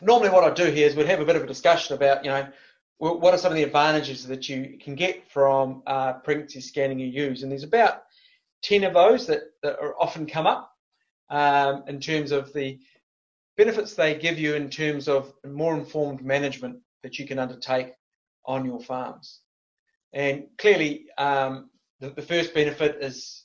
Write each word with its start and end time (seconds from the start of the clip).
normally 0.00 0.30
what 0.30 0.44
I 0.44 0.52
do 0.52 0.70
here 0.70 0.86
is 0.86 0.94
we'd 0.94 1.06
have 1.06 1.20
a 1.20 1.24
bit 1.24 1.36
of 1.36 1.42
a 1.42 1.46
discussion 1.46 1.94
about, 1.94 2.24
you 2.24 2.30
know, 2.30 2.48
what 2.98 3.34
are 3.34 3.38
some 3.38 3.52
of 3.52 3.56
the 3.56 3.62
advantages 3.62 4.26
that 4.26 4.48
you 4.48 4.78
can 4.80 4.94
get 4.94 5.30
from 5.30 5.82
uh, 5.86 6.14
pregnancy 6.14 6.60
scanning 6.60 6.98
you 6.98 7.06
use? 7.06 7.42
And 7.42 7.52
there's 7.52 7.62
about 7.62 8.04
10 8.62 8.84
of 8.84 8.94
those 8.94 9.26
that, 9.26 9.42
that 9.62 9.78
are 9.78 9.94
often 10.00 10.26
come 10.26 10.46
up 10.46 10.72
um, 11.28 11.84
in 11.88 12.00
terms 12.00 12.32
of 12.32 12.52
the 12.54 12.78
benefits 13.56 13.94
they 13.94 14.14
give 14.14 14.38
you 14.38 14.54
in 14.54 14.70
terms 14.70 15.08
of 15.08 15.32
more 15.44 15.74
informed 15.74 16.24
management 16.24 16.78
that 17.02 17.18
you 17.18 17.26
can 17.26 17.38
undertake 17.38 17.92
on 18.44 18.64
your 18.64 18.80
farms. 18.80 19.40
And 20.12 20.46
clearly, 20.56 21.06
um, 21.18 21.70
the, 22.00 22.10
the, 22.10 22.22
first 22.22 22.54
benefit 22.54 22.98
is 23.00 23.44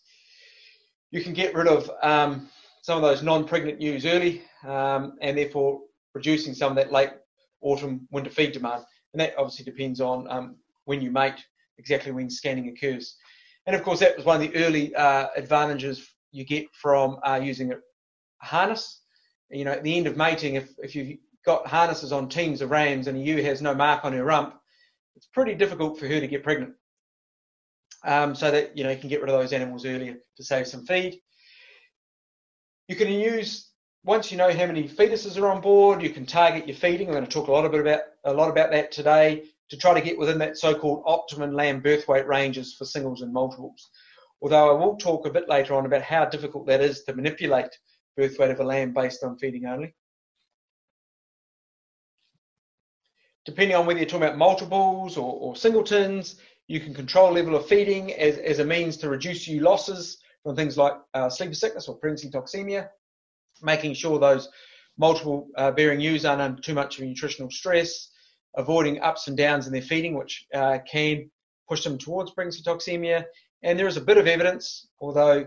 you 1.10 1.22
can 1.24 1.34
get 1.34 1.54
rid 1.54 1.68
of 1.68 1.90
um, 2.02 2.50
some 2.82 2.98
of 2.98 3.02
those 3.02 3.24
non-pregnant 3.24 3.82
ewes 3.82 4.06
early 4.06 4.44
um, 4.64 5.18
and 5.22 5.38
therefore 5.38 5.82
reducing 6.14 6.54
some 6.54 6.72
of 6.72 6.76
that 6.76 6.92
late 6.92 7.12
autumn 7.62 8.08
winter 8.12 8.30
feed 8.30 8.52
demand. 8.52 8.84
And 9.14 9.20
that 9.22 9.34
obviously 9.38 9.66
depends 9.66 10.02
on 10.02 10.30
um, 10.30 10.56
when 10.86 11.02
you 11.02 11.12
mate, 11.12 11.44
exactly 11.78 12.12
when 12.12 12.30
scanning 12.30 12.70
occurs. 12.70 13.16
And 13.68 13.76
of 13.76 13.84
course, 13.84 14.00
that 14.00 14.18
was 14.18 14.26
one 14.26 14.42
of 14.42 14.52
the 14.52 14.58
early 14.64 14.96
uh, 14.96 15.28
advantages 15.36 16.08
you 16.32 16.46
get 16.46 16.66
from 16.74 17.18
uh, 17.26 17.40
using 17.42 17.74
a 17.74 17.78
harness. 18.42 19.02
You 19.50 19.66
know, 19.66 19.72
at 19.72 19.84
the 19.84 19.98
end 19.98 20.08
of 20.08 20.18
mating, 20.18 20.56
if, 20.56 20.70
if 20.80 20.96
you've 20.96 21.18
got 21.46 21.68
harnesses 21.68 22.12
on 22.12 22.30
teams 22.30 22.62
of 22.62 22.72
rams 22.72 23.08
and 23.08 23.18
a 23.18 23.20
ewe 23.20 23.44
has 23.44 23.62
no 23.62 23.76
mark 23.76 24.06
on 24.06 24.14
her 24.14 24.24
rump, 24.24 24.56
it's 25.16 25.28
pretty 25.28 25.56
difficult 25.56 26.00
for 26.00 26.08
her 26.08 26.20
to 26.20 26.28
get 26.28 26.44
pregnant. 26.44 26.74
Um, 28.04 28.34
so 28.34 28.50
that 28.50 28.76
you 28.76 28.84
know 28.84 28.90
you 28.90 28.98
can 28.98 29.10
get 29.10 29.22
rid 29.22 29.30
of 29.30 29.40
those 29.40 29.54
animals 29.54 29.86
earlier 29.86 30.18
to 30.38 30.44
save 30.44 30.66
some 30.66 30.86
feed. 30.86 31.20
You 32.88 32.96
can 32.96 33.10
use 33.10 33.71
once 34.04 34.32
you 34.32 34.38
know 34.38 34.52
how 34.52 34.66
many 34.66 34.88
fetuses 34.88 35.40
are 35.40 35.48
on 35.48 35.62
board, 35.62 36.02
you 36.02 36.10
can 36.10 36.26
target 36.26 36.68
your 36.68 36.76
feeding. 36.76 37.08
I'm 37.08 37.14
going 37.14 37.26
to 37.26 37.32
talk 37.32 37.48
a 37.48 37.52
lot 37.52 37.66
about 37.66 38.02
a 38.24 38.34
lot 38.34 38.50
about 38.50 38.72
that 38.72 38.92
today 38.92 39.44
to 39.70 39.78
try 39.78 39.94
to 39.94 40.02
get 40.02 40.18
within 40.18 40.40
that 40.40 40.58
so-called 40.58 41.04
optimum 41.06 41.54
lamb 41.54 41.82
birth 41.82 42.08
weight 42.08 42.28
ranges 42.28 42.74
for 42.74 42.86
singles 42.86 43.22
and 43.22 43.32
multiples. 43.32 43.90
Although 44.42 44.76
I 44.76 44.84
will 44.84 44.96
talk 44.96 45.26
a 45.26 45.32
bit 45.32 45.48
later 45.48 45.76
on 45.76 45.86
about 45.86 46.02
how 46.02 46.26
difficult 46.26 46.66
that 46.68 46.82
is 46.82 47.04
to 47.04 47.16
manipulate 47.16 47.70
birth 48.18 48.38
weight 48.40 48.50
of 48.50 48.60
a 48.60 48.64
lamb 48.64 48.92
based 48.94 49.24
on 49.24 49.38
feeding 49.38 49.66
only. 49.66 49.94
Depending 53.46 53.76
on 53.76 53.86
whether 53.86 54.00
you're 54.00 54.10
talking 54.10 54.28
about 54.28 54.38
multiples 54.38 55.16
or, 55.18 55.34
or 55.34 55.56
singletons, 55.56 56.36
you 56.68 56.80
can 56.80 56.94
control 56.94 57.32
level 57.32 57.56
of 57.56 57.66
feeding 57.68 58.14
as, 58.14 58.38
as 58.38 58.60
a 58.60 58.66
means 58.66 58.98
to 58.98 59.10
reduce 59.10 59.48
ewe 59.48 59.62
losses 59.62 60.18
from 60.44 60.56
things 60.56 60.78
like 60.78 60.94
uh, 61.14 61.30
sleepy 61.30 61.54
sickness 61.54 61.88
or 61.88 61.98
pregnancy 61.98 62.30
toxemia, 62.30 62.90
making 63.64 63.94
sure 63.94 64.20
those 64.20 64.50
multiple 64.98 65.48
uh, 65.58 65.72
bearing 65.72 66.00
ewes 66.00 66.26
aren't 66.26 66.42
under 66.42 66.62
too 66.62 66.74
much 66.74 66.98
of 66.98 67.06
nutritional 67.06 67.50
stress, 67.50 68.10
avoiding 68.56 69.02
ups 69.02 69.28
and 69.28 69.38
downs 69.38 69.68
in 69.68 69.74
their 69.74 69.82
feeding, 69.82 70.18
which 70.18 70.46
uh, 70.54 70.80
can 70.90 71.30
push 71.68 71.84
them 71.84 71.98
towards 71.98 72.32
pregnancy 72.32 72.62
toxemia. 72.64 73.26
And 73.64 73.78
there 73.78 73.88
is 73.88 73.98
a 73.98 74.02
bit 74.02 74.18
of 74.18 74.28
evidence, 74.28 74.88
although 75.00 75.46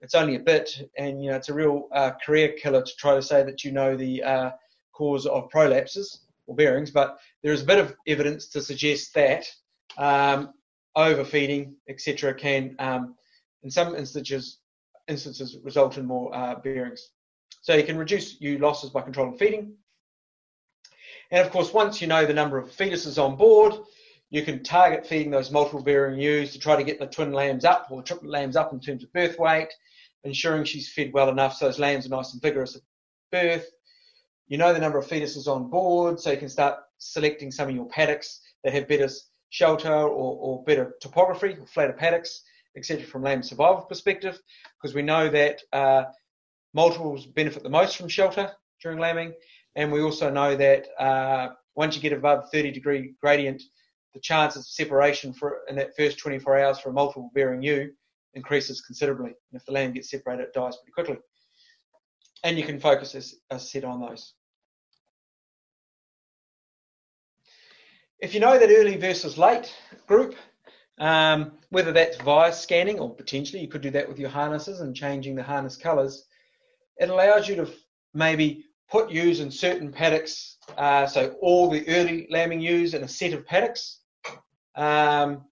it's 0.00 0.14
only 0.14 0.34
a 0.34 0.40
bit, 0.40 0.90
and 0.98 1.22
you 1.22 1.30
know 1.30 1.36
it's 1.36 1.48
a 1.48 1.54
real 1.54 1.88
uh, 1.92 2.12
career 2.24 2.54
killer 2.60 2.82
to 2.82 2.92
try 2.98 3.14
to 3.14 3.22
say 3.22 3.44
that 3.44 3.62
you 3.62 3.70
know 3.70 3.96
the 3.96 4.22
uh, 4.22 4.50
cause 4.92 5.26
of 5.26 5.48
prolapses 5.50 6.18
or 6.46 6.56
bearings, 6.56 6.90
but 6.90 7.18
there 7.42 7.52
is 7.52 7.62
a 7.62 7.66
bit 7.66 7.78
of 7.78 7.94
evidence 8.06 8.48
to 8.48 8.60
suggest 8.60 9.14
that 9.14 9.44
um, 9.96 10.52
overfeeding, 10.96 11.76
etc., 11.88 12.34
can, 12.34 12.74
um, 12.78 13.14
in 13.62 13.70
some 13.70 13.94
instances, 13.94 14.58
instances 15.08 15.56
result 15.62 15.98
in 15.98 16.06
more 16.06 16.34
uh, 16.34 16.56
bearings. 16.56 17.10
So 17.62 17.74
you 17.74 17.84
can 17.84 17.96
reduce 17.96 18.40
ewe 18.40 18.58
losses 18.58 18.90
by 18.90 19.00
controlling 19.02 19.38
feeding. 19.38 19.74
And 21.30 21.46
of 21.46 21.50
course, 21.52 21.72
once 21.72 22.00
you 22.00 22.08
know 22.08 22.26
the 22.26 22.34
number 22.34 22.58
of 22.58 22.70
fetuses 22.70 23.22
on 23.22 23.36
board, 23.36 23.74
you 24.30 24.42
can 24.42 24.62
target 24.62 25.06
feeding 25.06 25.30
those 25.30 25.50
multiple 25.50 25.82
bearing 25.82 26.18
ewes 26.18 26.52
to 26.52 26.58
try 26.58 26.76
to 26.76 26.84
get 26.84 26.98
the 26.98 27.06
twin 27.06 27.32
lambs 27.32 27.64
up 27.64 27.86
or 27.90 28.02
triplet 28.02 28.30
lambs 28.30 28.56
up 28.56 28.72
in 28.72 28.80
terms 28.80 29.04
of 29.04 29.12
birth 29.12 29.38
weight, 29.38 29.68
ensuring 30.24 30.64
she's 30.64 30.92
fed 30.92 31.12
well 31.12 31.28
enough 31.28 31.54
so 31.54 31.66
those 31.66 31.78
lambs 31.78 32.06
are 32.06 32.10
nice 32.10 32.32
and 32.32 32.42
vigorous 32.42 32.76
at 32.76 32.82
birth. 33.30 33.66
You 34.48 34.58
know 34.58 34.72
the 34.72 34.78
number 34.78 34.98
of 34.98 35.06
fetuses 35.06 35.46
on 35.46 35.70
board, 35.70 36.18
so 36.20 36.30
you 36.30 36.36
can 36.36 36.48
start 36.48 36.80
selecting 36.98 37.50
some 37.50 37.68
of 37.68 37.74
your 37.74 37.88
paddocks 37.88 38.40
that 38.64 38.74
have 38.74 38.88
better 38.88 39.08
shelter 39.50 39.92
or, 39.92 40.06
or 40.08 40.64
better 40.64 40.94
topography, 41.00 41.56
or 41.58 41.66
flatter 41.66 41.92
paddocks, 41.92 42.42
etc. 42.76 43.04
from 43.04 43.22
lamb 43.22 43.42
survival 43.42 43.82
perspective, 43.82 44.40
because 44.80 44.94
we 44.94 45.02
know 45.02 45.28
that 45.28 45.60
uh, 45.72 46.04
multiples 46.74 47.26
benefit 47.26 47.62
the 47.62 47.70
most 47.70 47.96
from 47.96 48.08
shelter 48.08 48.50
during 48.80 48.98
lambing, 48.98 49.32
and 49.76 49.90
we 49.90 50.02
also 50.02 50.30
know 50.30 50.56
that 50.56 50.86
uh, 50.98 51.50
once 51.74 51.96
you 51.96 52.02
get 52.02 52.12
above 52.12 52.50
30 52.50 52.70
degree 52.70 53.14
gradient, 53.20 53.62
the 54.14 54.20
chances 54.20 54.62
of 54.62 54.66
separation 54.66 55.32
for 55.32 55.60
in 55.68 55.76
that 55.76 55.96
first 55.96 56.18
24 56.18 56.58
hours 56.58 56.78
for 56.78 56.90
a 56.90 56.92
multiple 56.92 57.30
bearing 57.34 57.62
ewe 57.62 57.90
increases 58.34 58.80
considerably. 58.80 59.30
And 59.30 59.60
if 59.60 59.64
the 59.64 59.72
lamb 59.72 59.92
gets 59.92 60.10
separated, 60.10 60.44
it 60.44 60.54
dies 60.54 60.76
pretty 60.76 60.92
quickly. 60.92 61.18
And 62.44 62.58
you 62.58 62.64
can 62.64 62.80
focus, 62.80 63.14
as 63.14 63.34
I 63.50 63.56
said, 63.56 63.84
on 63.84 64.00
those. 64.00 64.34
If 68.18 68.34
you 68.34 68.40
know 68.40 68.58
that 68.58 68.70
early 68.70 68.96
versus 68.96 69.38
late 69.38 69.74
group, 70.06 70.36
um, 70.98 71.52
whether 71.70 71.92
that's 71.92 72.16
via 72.18 72.52
scanning 72.52 72.98
or 72.98 73.14
potentially 73.14 73.60
you 73.60 73.68
could 73.68 73.80
do 73.80 73.90
that 73.90 74.08
with 74.08 74.18
your 74.18 74.30
harnesses 74.30 74.80
and 74.80 74.94
changing 74.94 75.34
the 75.34 75.42
harness 75.42 75.76
colours, 75.76 76.26
it 76.98 77.10
allows 77.10 77.48
you 77.48 77.56
to 77.56 77.70
maybe 78.14 78.64
put 78.90 79.10
ewes 79.10 79.40
in 79.40 79.50
certain 79.50 79.90
paddocks, 79.90 80.58
uh, 80.76 81.06
so 81.06 81.34
all 81.40 81.70
the 81.70 81.88
early 81.88 82.26
lambing 82.30 82.60
ewes 82.60 82.94
in 82.94 83.02
a 83.02 83.08
set 83.08 83.32
of 83.32 83.46
paddocks 83.46 84.00
um, 84.76 85.44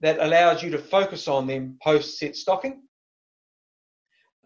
that 0.00 0.18
allows 0.20 0.62
you 0.62 0.70
to 0.70 0.78
focus 0.78 1.28
on 1.28 1.46
them 1.46 1.76
post 1.82 2.18
set 2.18 2.36
stocking. 2.36 2.82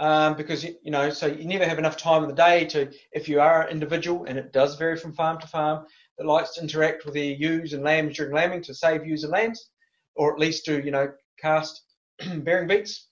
Um, 0.01 0.37
because 0.37 0.65
you 0.65 0.93
know, 0.93 1.11
so 1.11 1.27
you 1.27 1.45
never 1.45 1.67
have 1.67 1.79
enough 1.79 1.97
time 1.97 2.23
in 2.23 2.29
the 2.29 2.35
day 2.35 2.65
to, 2.67 2.91
if 3.13 3.29
you 3.29 3.41
are 3.41 3.63
an 3.63 3.71
individual, 3.71 4.25
and 4.25 4.39
it 4.39 4.53
does 4.53 4.77
vary 4.77 4.97
from 4.97 5.13
farm 5.13 5.41
to 5.41 5.47
farm, 5.49 5.87
that 6.17 6.27
likes 6.27 6.55
to 6.55 6.63
interact 6.63 7.05
with 7.05 7.15
their 7.15 7.33
ewes 7.33 7.73
and 7.73 7.83
lambs 7.83 8.17
during 8.17 8.33
lambing 8.33 8.63
to 8.63 8.75
save 8.75 9.05
ewes 9.05 9.25
and 9.25 9.33
lambs, 9.33 9.71
or 10.15 10.33
at 10.33 10.39
least 10.39 10.65
to 10.67 10.83
you 10.85 10.93
know 10.93 11.11
cast 11.41 11.83
bearing 12.39 12.69
beats. 12.69 13.09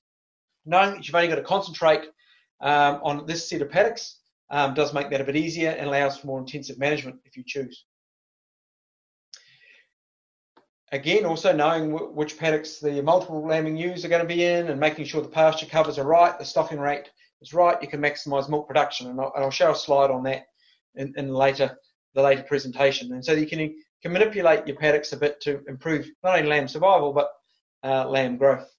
Knowing 0.65 0.95
that 0.95 1.07
you've 1.07 1.15
only 1.15 1.29
got 1.29 1.37
to 1.37 1.43
concentrate 1.43 2.07
um, 2.61 3.01
on 3.03 3.27
this 3.27 3.49
set 3.49 3.63
of 3.63 3.71
paddocks 3.71 4.21
um, 4.51 4.75
does 4.75 4.95
make 4.95 5.11
that 5.11 5.21
a 5.21 5.25
bit 5.25 5.37
easier 5.37 5.71
and 5.71 5.89
allows 5.89 6.17
for 6.17 6.27
more 6.27 6.39
intensive 6.39 6.79
management 6.79 7.17
if 7.25 7.37
you 7.37 7.45
choose. 7.47 7.85
Again, 10.93 11.27
also 11.27 11.53
knowing 11.53 11.93
which 12.15 12.39
paddocks 12.39 12.79
the 12.79 13.03
multiple 13.03 13.45
lambing 13.45 13.77
ewes 13.77 14.05
are 14.05 14.09
going 14.09 14.23
to 14.23 14.35
be 14.35 14.45
in 14.45 14.69
and 14.69 14.79
making 14.79 15.05
sure 15.05 15.21
the 15.21 15.29
pasture 15.29 15.67
covers 15.67 15.99
are 15.99 16.07
right, 16.07 16.39
the 16.39 16.45
stocking 16.45 16.79
rate 16.79 17.11
is 17.43 17.53
right, 17.53 17.81
you 17.83 17.89
can 17.89 18.01
maximise 18.01 18.49
milk 18.49 18.69
production. 18.69 19.11
And 19.11 19.21
I'll, 19.21 19.33
and 19.35 19.45
I'll, 19.45 19.51
show 19.51 19.73
a 19.73 19.77
slide 19.77 20.11
on 20.11 20.23
that 20.25 20.47
in, 20.95 21.13
in 21.17 21.29
later 21.29 21.77
the 22.15 22.23
later 22.23 22.45
presentation. 22.45 23.13
And 23.13 23.25
so 23.25 23.33
you 23.33 23.49
can, 23.49 23.75
can 24.01 24.13
manipulate 24.13 24.67
your 24.67 24.77
paddocks 24.77 25.13
a 25.13 25.17
bit 25.17 25.41
to 25.43 25.61
improve 25.69 26.09
not 26.23 26.39
only 26.39 26.49
lamb 26.49 26.69
survival 26.69 27.13
but 27.13 27.31
uh, 27.83 28.09
lamb 28.09 28.37
growth. 28.37 28.71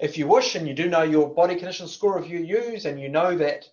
If 0.00 0.18
you 0.18 0.26
wish 0.26 0.54
and 0.54 0.66
you 0.66 0.74
do 0.74 0.88
know 0.88 1.02
your 1.02 1.32
body 1.32 1.54
condition 1.54 1.86
score 1.86 2.18
of 2.18 2.28
your 2.28 2.40
ewes 2.40 2.84
and 2.84 3.00
you 3.00 3.08
know 3.08 3.36
that 3.36 3.64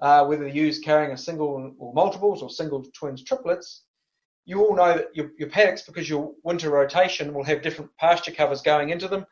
uh, 0.00 0.24
whether 0.26 0.44
the 0.44 0.50
ewe's 0.50 0.78
carrying 0.78 1.12
a 1.12 1.16
single 1.16 1.74
or 1.78 1.94
multiples 1.94 2.42
or 2.42 2.50
single 2.50 2.84
twins 2.92 3.22
triplets, 3.24 3.84
you 4.44 4.60
all 4.60 4.74
know 4.74 4.96
that 4.96 5.14
your, 5.14 5.30
your 5.38 5.48
paddocks, 5.48 5.82
because 5.82 6.08
your 6.08 6.32
winter 6.42 6.70
rotation 6.70 7.32
will 7.32 7.44
have 7.44 7.62
different 7.62 7.90
pasture 7.98 8.32
covers 8.32 8.60
going 8.60 8.90
into 8.90 9.08
them 9.08 9.24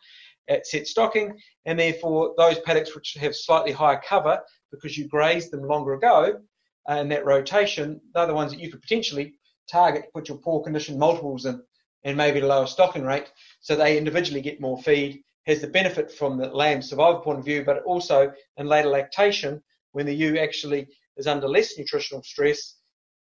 at 0.48 0.66
set 0.66 0.86
stocking, 0.86 1.38
and 1.66 1.78
therefore 1.78 2.34
those 2.38 2.58
paddocks 2.60 2.94
which 2.94 3.16
have 3.20 3.34
slightly 3.34 3.72
higher 3.72 4.00
cover 4.06 4.40
because 4.70 4.96
you 4.96 5.08
grazed 5.08 5.50
them 5.50 5.66
longer 5.66 5.94
ago 5.94 6.40
uh, 6.88 6.94
in 6.94 7.08
that 7.08 7.26
rotation, 7.26 8.00
they're 8.14 8.26
the 8.26 8.34
ones 8.34 8.52
that 8.52 8.60
you 8.60 8.70
could 8.70 8.80
potentially 8.80 9.34
target, 9.68 10.04
to 10.04 10.10
put 10.12 10.28
your 10.28 10.38
poor 10.38 10.62
condition 10.62 10.98
multiples 10.98 11.44
in, 11.44 11.60
and 12.04 12.16
maybe 12.16 12.40
a 12.40 12.46
lower 12.46 12.66
stocking 12.66 13.04
rate, 13.04 13.30
so 13.60 13.76
they 13.76 13.98
individually 13.98 14.40
get 14.40 14.60
more 14.60 14.80
feed 14.82 15.22
has 15.46 15.60
the 15.60 15.66
benefit 15.66 16.10
from 16.10 16.36
the 16.36 16.48
lamb 16.48 16.82
survival 16.82 17.20
point 17.20 17.38
of 17.38 17.44
view, 17.44 17.64
but 17.64 17.82
also 17.84 18.32
in 18.56 18.66
later 18.66 18.88
lactation, 18.88 19.62
when 19.92 20.06
the 20.06 20.14
ewe 20.14 20.38
actually 20.38 20.86
is 21.16 21.26
under 21.26 21.48
less 21.48 21.76
nutritional 21.78 22.22
stress, 22.22 22.76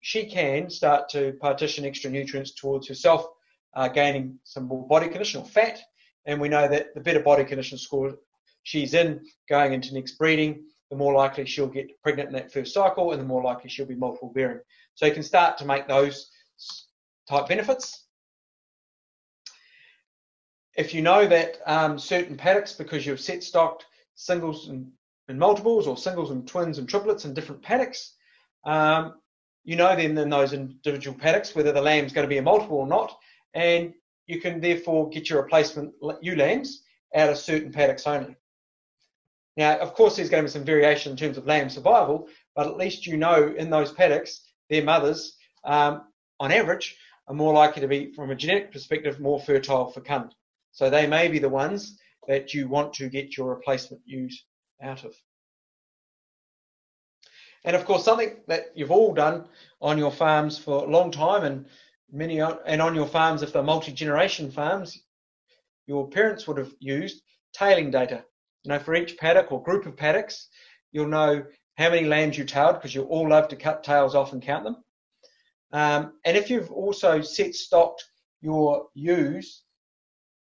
she 0.01 0.25
can 0.25 0.69
start 0.69 1.09
to 1.09 1.33
partition 1.41 1.85
extra 1.85 2.09
nutrients 2.09 2.53
towards 2.53 2.87
herself, 2.87 3.27
uh, 3.75 3.87
gaining 3.87 4.39
some 4.43 4.65
more 4.65 4.87
body 4.87 5.07
condition 5.07 5.41
or 5.41 5.45
fat. 5.45 5.79
And 6.25 6.39
we 6.39 6.49
know 6.49 6.67
that 6.67 6.93
the 6.93 7.01
better 7.01 7.21
body 7.21 7.43
condition 7.43 7.77
score 7.77 8.17
she's 8.63 8.93
in 8.93 9.25
going 9.49 9.73
into 9.73 9.93
next 9.93 10.17
breeding, 10.17 10.63
the 10.89 10.97
more 10.97 11.13
likely 11.13 11.45
she'll 11.45 11.67
get 11.67 12.01
pregnant 12.01 12.29
in 12.29 12.35
that 12.35 12.51
first 12.51 12.73
cycle, 12.73 13.11
and 13.11 13.21
the 13.21 13.25
more 13.25 13.43
likely 13.43 13.69
she'll 13.69 13.85
be 13.85 13.95
multiple 13.95 14.31
bearing. 14.33 14.59
So 14.95 15.05
you 15.05 15.13
can 15.13 15.23
start 15.23 15.57
to 15.57 15.65
make 15.65 15.87
those 15.87 16.29
type 17.29 17.47
benefits 17.47 18.06
if 20.77 20.93
you 20.93 21.01
know 21.01 21.27
that 21.27 21.59
um, 21.65 21.97
certain 21.97 22.37
paddocks, 22.37 22.71
because 22.71 23.05
you've 23.05 23.19
set 23.19 23.43
stocked 23.43 23.85
singles 24.15 24.69
and 24.69 24.91
in 25.27 25.37
multiples 25.37 25.87
or 25.87 25.97
singles 25.97 26.31
and 26.31 26.47
twins 26.47 26.77
and 26.77 26.87
triplets 26.87 27.25
in 27.25 27.33
different 27.33 27.61
paddocks, 27.61 28.13
um, 28.63 29.15
you 29.65 29.75
know 29.75 29.95
then 29.95 30.17
in 30.17 30.29
those 30.29 30.53
individual 30.53 31.17
paddocks 31.17 31.53
whether 31.53 31.73
the 31.73 31.81
lamb's 31.81 32.13
going 32.13 32.23
to 32.23 32.29
be 32.29 32.37
a 32.37 32.41
multiple 32.41 32.77
or 32.77 32.87
not, 32.87 33.17
and 33.53 33.93
you 34.27 34.39
can 34.39 34.61
therefore 34.61 35.09
get 35.09 35.29
your 35.29 35.41
replacement 35.41 35.93
ewe 36.21 36.35
lambs 36.35 36.83
out 37.15 37.29
of 37.29 37.37
certain 37.37 37.71
paddocks 37.71 38.05
only. 38.05 38.35
Now, 39.57 39.77
of 39.79 39.95
course, 39.95 40.15
there's 40.15 40.29
going 40.29 40.43
to 40.43 40.47
be 40.47 40.51
some 40.51 40.63
variation 40.63 41.11
in 41.11 41.17
terms 41.17 41.37
of 41.37 41.47
lamb 41.47 41.69
survival, 41.69 42.27
but 42.55 42.67
at 42.67 42.77
least 42.77 43.07
you 43.07 43.17
know 43.17 43.53
in 43.57 43.71
those 43.71 43.91
paddocks, 43.91 44.41
their 44.69 44.83
mothers, 44.83 45.35
um, 45.63 46.03
on 46.39 46.51
average, 46.51 46.95
are 47.27 47.33
more 47.33 47.53
likely 47.53 47.81
to 47.81 47.87
be, 47.87 48.13
from 48.13 48.29
a 48.29 48.35
genetic 48.35 48.71
perspective, 48.71 49.19
more 49.19 49.39
fertile 49.39 49.91
fecund. 49.91 50.35
So 50.77 50.91
they 50.91 51.07
may 51.07 51.27
be 51.27 51.39
the 51.39 51.49
ones 51.49 51.97
that 52.27 52.53
you 52.53 52.67
want 52.67 52.93
to 52.93 53.09
get 53.09 53.35
your 53.35 53.49
replacement 53.49 54.03
ewes 54.05 54.45
out 54.79 55.05
of. 55.05 55.15
And 57.65 57.75
of 57.75 57.83
course, 57.83 58.05
something 58.05 58.35
that 58.47 58.67
you've 58.75 58.91
all 58.91 59.11
done 59.11 59.47
on 59.81 59.97
your 59.97 60.11
farms 60.11 60.59
for 60.59 60.83
a 60.83 60.87
long 60.87 61.09
time, 61.09 61.43
and 61.45 61.65
many 62.11 62.39
and 62.41 62.79
on 62.79 62.93
your 62.93 63.07
farms, 63.07 63.41
if 63.41 63.51
they're 63.51 63.63
multi-generation 63.63 64.51
farms, 64.51 65.01
your 65.87 66.07
parents 66.11 66.47
would 66.47 66.59
have 66.59 66.71
used 66.77 67.23
tailing 67.53 67.89
data. 67.89 68.23
You 68.63 68.69
know, 68.69 68.79
for 68.79 68.93
each 68.93 69.17
paddock 69.17 69.51
or 69.51 69.63
group 69.63 69.87
of 69.87 69.97
paddocks, 69.97 70.47
you'll 70.91 71.07
know 71.07 71.43
how 71.79 71.89
many 71.89 72.05
lambs 72.05 72.37
you 72.37 72.45
tailed 72.45 72.75
because 72.75 72.93
you 72.93 73.01
all 73.05 73.27
love 73.27 73.47
to 73.47 73.55
cut 73.55 73.83
tails 73.83 74.13
off 74.13 74.31
and 74.31 74.43
count 74.43 74.63
them. 74.63 74.83
Um, 75.73 76.13
and 76.23 76.37
if 76.37 76.51
you've 76.51 76.71
also 76.71 77.21
set 77.21 77.55
stocked 77.55 78.05
your 78.41 78.89
ewes 78.93 79.63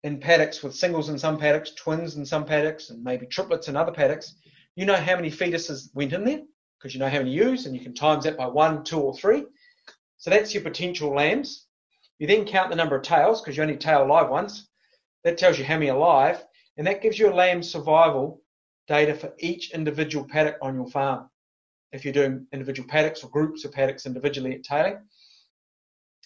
in 0.02 0.18
paddocks 0.18 0.62
with 0.62 0.74
singles 0.74 1.08
in 1.08 1.18
some 1.18 1.38
paddocks, 1.38 1.72
twins 1.72 2.16
in 2.16 2.24
some 2.24 2.44
paddocks, 2.44 2.90
and 2.90 3.02
maybe 3.02 3.26
triplets 3.26 3.68
in 3.68 3.76
other 3.76 3.92
paddocks, 3.92 4.34
you 4.76 4.86
know 4.86 4.96
how 4.96 5.16
many 5.16 5.30
fetuses 5.30 5.94
went 5.94 6.12
in 6.12 6.24
there 6.24 6.42
because 6.78 6.94
you 6.94 7.00
know 7.00 7.08
how 7.08 7.18
many 7.18 7.32
ewes, 7.32 7.66
and 7.66 7.74
you 7.76 7.82
can 7.82 7.94
times 7.94 8.24
that 8.24 8.38
by 8.38 8.46
one, 8.46 8.82
two, 8.82 8.98
or 8.98 9.14
three. 9.14 9.44
So 10.16 10.30
that's 10.30 10.54
your 10.54 10.62
potential 10.62 11.14
lambs. 11.14 11.66
You 12.18 12.26
then 12.26 12.46
count 12.46 12.70
the 12.70 12.76
number 12.76 12.96
of 12.96 13.02
tails 13.02 13.40
because 13.40 13.56
you 13.56 13.62
only 13.62 13.76
tail 13.76 14.06
live 14.06 14.30
ones. 14.30 14.68
That 15.24 15.36
tells 15.36 15.58
you 15.58 15.64
how 15.64 15.74
many 15.74 15.90
are 15.90 15.98
live, 15.98 16.42
and 16.78 16.86
that 16.86 17.02
gives 17.02 17.18
you 17.18 17.30
a 17.30 17.34
lamb 17.34 17.62
survival 17.62 18.40
data 18.88 19.14
for 19.14 19.34
each 19.38 19.72
individual 19.72 20.26
paddock 20.26 20.56
on 20.62 20.74
your 20.74 20.88
farm. 20.88 21.28
If 21.92 22.04
you're 22.04 22.14
doing 22.14 22.46
individual 22.52 22.88
paddocks 22.88 23.22
or 23.22 23.30
groups 23.30 23.64
of 23.64 23.72
paddocks 23.72 24.06
individually 24.06 24.54
at 24.54 24.62
tailing. 24.62 24.98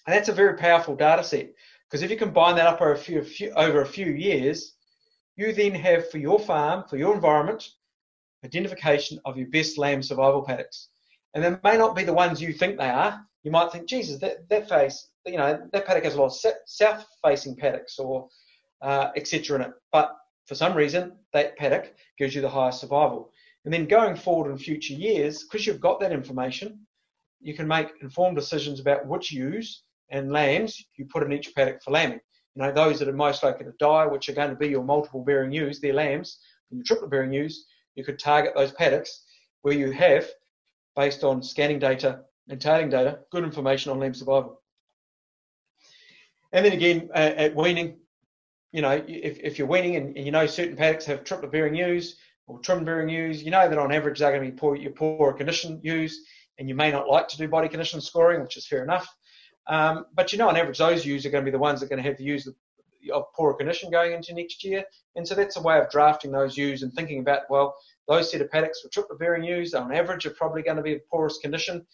And 0.07 0.15
that's 0.15 0.29
a 0.29 0.33
very 0.33 0.57
powerful 0.57 0.95
data 0.95 1.25
set 1.25 1.51
because 1.89 2.03
if 2.03 2.11
you 2.11 2.17
combine 2.17 2.57
that 2.57 2.67
up 2.67 2.81
over 2.81 2.93
a 2.93 2.99
few, 2.99 3.23
few, 3.23 3.51
over 3.53 3.83
a 3.83 3.87
few 3.87 4.07
years, 4.07 4.75
you 5.37 5.53
then 5.53 5.75
have 5.75 6.11
for 6.11 6.19
your 6.19 6.39
farm, 6.39 6.85
for 6.89 6.97
your 6.97 7.15
environment, 7.15 7.69
identification 8.45 9.19
of 9.25 9.37
your 9.37 9.49
best 9.49 9.79
lamb 9.79 10.03
survival 10.03 10.43
paddocks. 10.43 10.89
And 11.35 11.43
they 11.43 11.57
may 11.65 11.77
not 11.77 11.97
be 11.97 12.05
the 12.05 12.13
ones 12.13 12.41
you 12.41 12.53
think 12.53 12.79
they 12.79 12.89
are. 12.89 13.25
You 13.43 13.51
might 13.51 13.73
think, 13.73 13.89
Jesus, 13.89 14.21
that, 14.21 14.49
that 14.49 14.69
face, 14.69 15.09
you 15.27 15.37
know, 15.37 15.61
that 15.73 15.87
paddock 15.87 16.05
has 16.05 16.15
a 16.15 16.21
lot 16.21 16.27
of 16.27 16.53
south-facing 16.67 17.57
paddocks 17.57 17.99
or 17.99 18.29
uh, 18.83 19.11
etc. 19.17 19.57
in 19.57 19.63
it. 19.63 19.73
But 19.93 20.17
for 20.47 20.55
some 20.55 20.75
reason, 20.75 21.17
that 21.33 21.57
paddock 21.57 21.95
gives 22.19 22.35
you 22.35 22.41
the 22.43 22.49
highest 22.49 22.81
survival. 22.81 23.33
And 23.65 23.73
then 23.73 23.87
going 23.87 24.15
forward 24.15 24.51
in 24.51 24.59
future 24.59 24.95
years, 24.95 25.43
because 25.43 25.67
you've 25.67 25.81
got 25.81 26.01
that 26.01 26.13
information, 26.13 26.87
you 27.41 27.55
can 27.55 27.67
make 27.67 27.89
informed 28.03 28.37
decisions 28.37 28.79
about 28.79 29.07
which 29.07 29.33
ewes 29.33 29.83
and 30.11 30.33
lambs 30.33 30.85
you 30.97 31.07
put 31.07 31.23
in 31.23 31.33
each 31.33 31.55
paddock 31.55 31.83
for 31.83 31.91
lambing. 31.91 32.21
You 32.55 32.63
know, 32.63 32.73
those 32.73 32.99
that 32.99 33.09
are 33.09 33.13
most 33.13 33.43
likely 33.43 33.65
to 33.65 33.73
die, 33.79 34.07
which 34.07 34.29
are 34.29 34.35
going 34.35 34.51
to 34.51 34.57
be 34.57 34.69
your 34.69 34.85
multiple 34.85 35.25
bearing 35.25 35.53
ewes, 35.53 35.81
they're 35.81 35.93
lambs, 35.93 36.39
and 36.71 36.79
your 36.79 36.85
triplet 36.85 37.11
bearing 37.11 37.33
ewes, 37.33 37.67
you 37.97 38.05
could 38.05 38.19
target 38.19 38.53
those 38.55 38.73
paddocks 38.73 39.25
where 39.63 39.75
you 39.75 39.91
have, 39.91 40.29
based 40.95 41.25
on 41.25 41.43
scanning 41.43 41.79
data 41.79 42.21
and 42.49 42.61
tailing 42.61 42.91
data, 42.91 43.21
good 43.31 43.45
information 43.45 43.91
on 43.91 43.99
lamb 43.99 44.15
survival. 44.15 44.61
And 46.53 46.65
then 46.65 46.73
again, 46.73 47.09
uh, 47.15 47.33
at 47.37 47.57
weaning, 47.57 47.97
you 48.73 48.83
know, 48.83 49.03
if, 49.09 49.39
if 49.39 49.59
you're 49.59 49.67
weaning 49.67 49.97
and, 49.97 50.17
and, 50.17 50.25
you 50.25 50.31
know 50.31 50.47
certain 50.47 50.77
paddocks 50.77 51.07
have 51.07 51.25
triplet 51.25 51.51
bearing 51.51 51.75
ewes 51.75 52.17
or 52.47 52.61
trim 52.61 52.85
bearing 52.85 53.09
ewes, 53.09 53.43
you 53.43 53.51
know 53.51 53.69
that 53.69 53.79
on 53.79 53.93
average 53.93 54.21
they're 54.21 54.31
going 54.31 54.45
to 54.45 54.51
be 54.51 54.57
poor, 54.57 54.77
your 54.77 55.33
condition 55.33 55.81
ewes, 55.83 56.21
and 56.59 56.69
you 56.69 56.75
may 56.75 56.93
not 56.93 57.09
like 57.09 57.27
to 57.29 57.37
do 57.37 57.49
body 57.49 57.69
condition 57.69 58.01
scoring, 58.01 58.43
which 58.43 58.57
is 58.57 58.67
fair 58.67 58.85
enough. 58.85 59.09
Um, 59.67 60.07
but 60.15 60.33
you 60.33 60.39
know, 60.39 60.49
on 60.49 60.57
average, 60.57 60.79
those 60.79 61.07
ewes 61.07 61.25
are 61.25 61.31
going 61.31 61.45
to 61.45 61.51
be 61.51 61.53
the 61.53 61.59
ones 61.59 61.81
that 61.81 61.87
are 61.87 61.89
going 61.89 62.03
to 62.03 62.09
have 62.09 62.19
the 62.19 62.25
ewes 62.25 62.47
of 63.13 63.25
poorer 63.35 63.55
condition 63.55 63.91
going 63.91 64.13
into 64.13 64.35
next 64.35 64.65
year. 64.65 64.85
And 65.17 65.27
so 65.27 65.35
that's 65.35 65.57
a 65.57 65.63
way 65.63 65.79
of 65.79 65.91
drafting 65.91 66.33
those 66.33 66.57
ewes 66.57 66.83
and 66.83 66.93
thinking 66.93 67.21
about, 67.21 67.43
well, 67.51 67.75
those 68.09 68.31
set 68.31 68.41
of 68.41 68.51
paddocks 68.51 68.81
for 68.81 68.89
triplet 68.89 69.19
bearing 69.19 69.45
ewes 69.45 69.75
on 69.75 69.93
average 69.93 70.27
are 70.27 70.31
probably 70.31 70.63
going 70.63 70.77
to 70.77 70.83
be 70.83 70.93
in 70.93 71.01
poorest 71.11 71.43
condition 71.43 71.87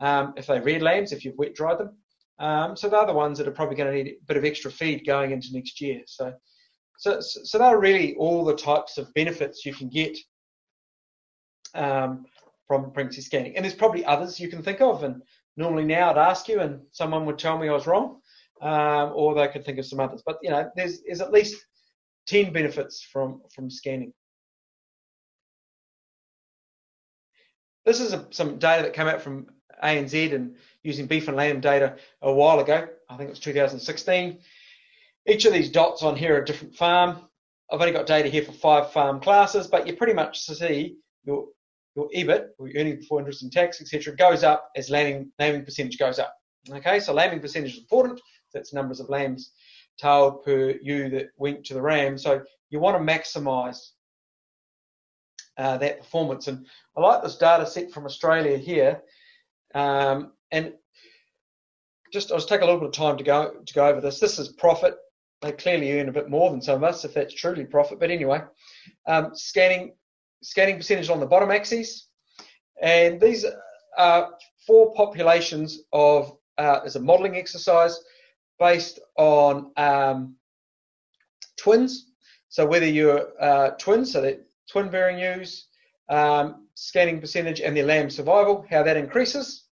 um, 0.00 0.34
if 0.36 0.46
they 0.46 0.60
red 0.60 0.82
lambs, 0.82 1.12
if 1.12 1.24
you've 1.24 1.38
wet 1.38 1.54
dried 1.54 1.78
them. 1.78 1.96
Um, 2.38 2.76
so 2.76 2.88
they're 2.88 3.06
the 3.06 3.12
ones 3.12 3.38
that 3.38 3.46
are 3.46 3.52
probably 3.52 3.76
going 3.76 3.90
to 3.92 4.02
need 4.02 4.16
a 4.20 4.24
bit 4.26 4.36
of 4.36 4.44
extra 4.44 4.70
feed 4.70 5.06
going 5.06 5.30
into 5.30 5.52
next 5.52 5.80
year. 5.80 6.02
So, 6.06 6.34
so, 6.98 7.20
so 7.20 7.58
they're 7.58 7.78
really 7.78 8.14
all 8.16 8.44
the 8.44 8.56
types 8.56 8.98
of 8.98 9.12
benefits 9.14 9.64
you 9.64 9.72
can 9.72 9.88
get 9.88 10.18
um, 11.74 12.26
from 12.66 12.90
pregnancy 12.90 13.20
scanning. 13.20 13.56
And 13.56 13.64
there's 13.64 13.74
probably 13.74 14.04
others 14.04 14.40
you 14.40 14.48
can 14.48 14.62
think 14.62 14.80
of. 14.80 15.04
And 15.04 15.22
normally 15.56 15.84
now 15.84 16.10
I'd 16.10 16.18
ask 16.18 16.48
you, 16.48 16.60
and 16.60 16.80
someone 16.92 17.26
would 17.26 17.38
tell 17.38 17.58
me 17.58 17.68
I 17.68 17.72
was 17.72 17.86
wrong 17.86 18.20
um, 18.60 19.12
or 19.14 19.34
they 19.34 19.48
could 19.48 19.64
think 19.64 19.78
of 19.78 19.86
some 19.86 20.00
others. 20.00 20.22
But 20.24 20.38
you 20.42 20.50
know, 20.50 20.70
there's, 20.76 21.02
there's 21.02 21.20
at 21.20 21.32
least 21.32 21.64
10 22.26 22.52
benefits 22.52 23.02
from, 23.02 23.42
from 23.54 23.70
scanning. 23.70 24.12
This 27.84 28.00
is 28.00 28.14
a, 28.14 28.26
some 28.30 28.58
data 28.58 28.82
that 28.82 28.94
came 28.94 29.06
out 29.06 29.20
from 29.20 29.46
ANZ 29.82 30.34
and 30.34 30.56
using 30.82 31.06
beef 31.06 31.28
and 31.28 31.36
lamb 31.36 31.60
data 31.60 31.96
a 32.22 32.32
while 32.32 32.60
ago. 32.60 32.88
I 33.08 33.16
think 33.16 33.28
it 33.28 33.32
was 33.32 33.40
2016. 33.40 34.38
Each 35.26 35.44
of 35.44 35.52
these 35.52 35.70
dots 35.70 36.02
on 36.02 36.16
here 36.16 36.36
are 36.36 36.42
a 36.42 36.44
different 36.44 36.74
farm. 36.74 37.18
I've 37.70 37.80
only 37.80 37.92
got 37.92 38.06
data 38.06 38.28
here 38.28 38.42
for 38.42 38.52
five 38.52 38.92
farm 38.92 39.20
classes, 39.20 39.66
but 39.66 39.86
you 39.86 39.96
pretty 39.96 40.12
much 40.12 40.40
see 40.40 40.96
your 41.24 41.46
your 41.96 42.08
EBIT, 42.14 42.48
or 42.58 42.68
your 42.68 42.80
earning 42.80 42.96
before 42.96 43.18
interest 43.18 43.42
and 43.42 43.52
tax, 43.52 43.80
etc., 43.80 44.14
goes 44.16 44.42
up 44.42 44.70
as 44.76 44.90
lambing, 44.90 45.30
lambing 45.38 45.64
percentage 45.64 45.98
goes 45.98 46.18
up. 46.18 46.34
Okay, 46.70 46.98
so 46.98 47.12
lambing 47.12 47.40
percentage 47.40 47.72
is 47.72 47.78
important 47.78 48.20
that's 48.54 48.72
numbers 48.72 49.00
of 49.00 49.10
lambs 49.10 49.52
tailed 49.98 50.42
per 50.44 50.74
ewe 50.82 51.10
that 51.10 51.28
went 51.36 51.64
to 51.66 51.74
the 51.74 51.82
ram. 51.82 52.16
So 52.16 52.42
you 52.70 52.80
want 52.80 52.96
to 52.96 53.12
maximize 53.12 53.78
uh, 55.58 55.76
that 55.78 56.00
performance. 56.00 56.48
And 56.48 56.66
I 56.96 57.00
like 57.00 57.22
this 57.22 57.36
data 57.36 57.66
set 57.66 57.92
from 57.92 58.06
Australia 58.06 58.56
here. 58.56 59.02
Um, 59.74 60.32
and 60.50 60.72
just 62.12 62.30
I'll 62.30 62.38
just 62.38 62.48
take 62.48 62.62
a 62.62 62.64
little 62.64 62.80
bit 62.80 62.88
of 62.88 62.94
time 62.94 63.18
to 63.18 63.24
go 63.24 63.54
to 63.64 63.74
go 63.74 63.86
over 63.86 64.00
this. 64.00 64.20
This 64.20 64.38
is 64.38 64.48
profit. 64.48 64.94
They 65.42 65.52
clearly 65.52 65.98
earn 66.00 66.08
a 66.08 66.12
bit 66.12 66.30
more 66.30 66.50
than 66.50 66.62
some 66.62 66.76
of 66.76 66.84
us 66.84 67.04
if 67.04 67.12
that's 67.12 67.34
truly 67.34 67.64
profit. 67.64 68.00
But 68.00 68.10
anyway, 68.10 68.42
um, 69.06 69.32
scanning 69.34 69.94
scanning 70.44 70.76
percentage 70.76 71.10
on 71.10 71.20
the 71.20 71.26
bottom 71.26 71.50
axis, 71.50 72.08
and 72.80 73.20
these 73.20 73.44
are 73.96 74.30
four 74.66 74.92
populations 74.94 75.80
of 75.92 76.36
uh, 76.58 76.80
as 76.84 76.96
a 76.96 77.00
modelling 77.00 77.36
exercise 77.36 77.98
based 78.58 79.00
on 79.16 79.72
um, 79.76 80.36
twins. 81.56 82.12
So 82.48 82.66
whether 82.66 82.86
you're 82.86 83.30
uh, 83.40 83.70
twins, 83.70 84.12
so 84.12 84.20
that 84.20 84.46
twin 84.70 84.90
bearing 84.90 85.18
ewes, 85.18 85.66
um, 86.08 86.68
scanning 86.74 87.20
percentage, 87.20 87.60
and 87.60 87.76
their 87.76 87.86
lamb 87.86 88.10
survival, 88.10 88.64
how 88.70 88.82
that 88.82 88.96
increases. 88.96 89.64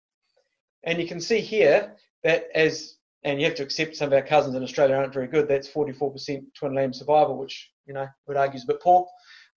And 0.84 1.00
you 1.00 1.06
can 1.06 1.20
see 1.20 1.40
here 1.40 1.96
that 2.24 2.44
as, 2.54 2.94
and 3.24 3.38
you 3.38 3.46
have 3.46 3.56
to 3.56 3.62
accept 3.62 3.96
some 3.96 4.06
of 4.06 4.12
our 4.14 4.22
cousins 4.22 4.54
in 4.54 4.62
Australia 4.62 4.96
aren't 4.96 5.12
very 5.12 5.26
good, 5.26 5.46
that's 5.46 5.68
44% 5.68 6.42
twin 6.54 6.74
lamb 6.74 6.94
survival, 6.94 7.36
which, 7.36 7.70
you 7.86 7.92
know, 7.92 8.06
would 8.26 8.36
argue 8.36 8.56
is 8.56 8.64
a 8.64 8.68
bit 8.68 8.80
poor, 8.80 9.06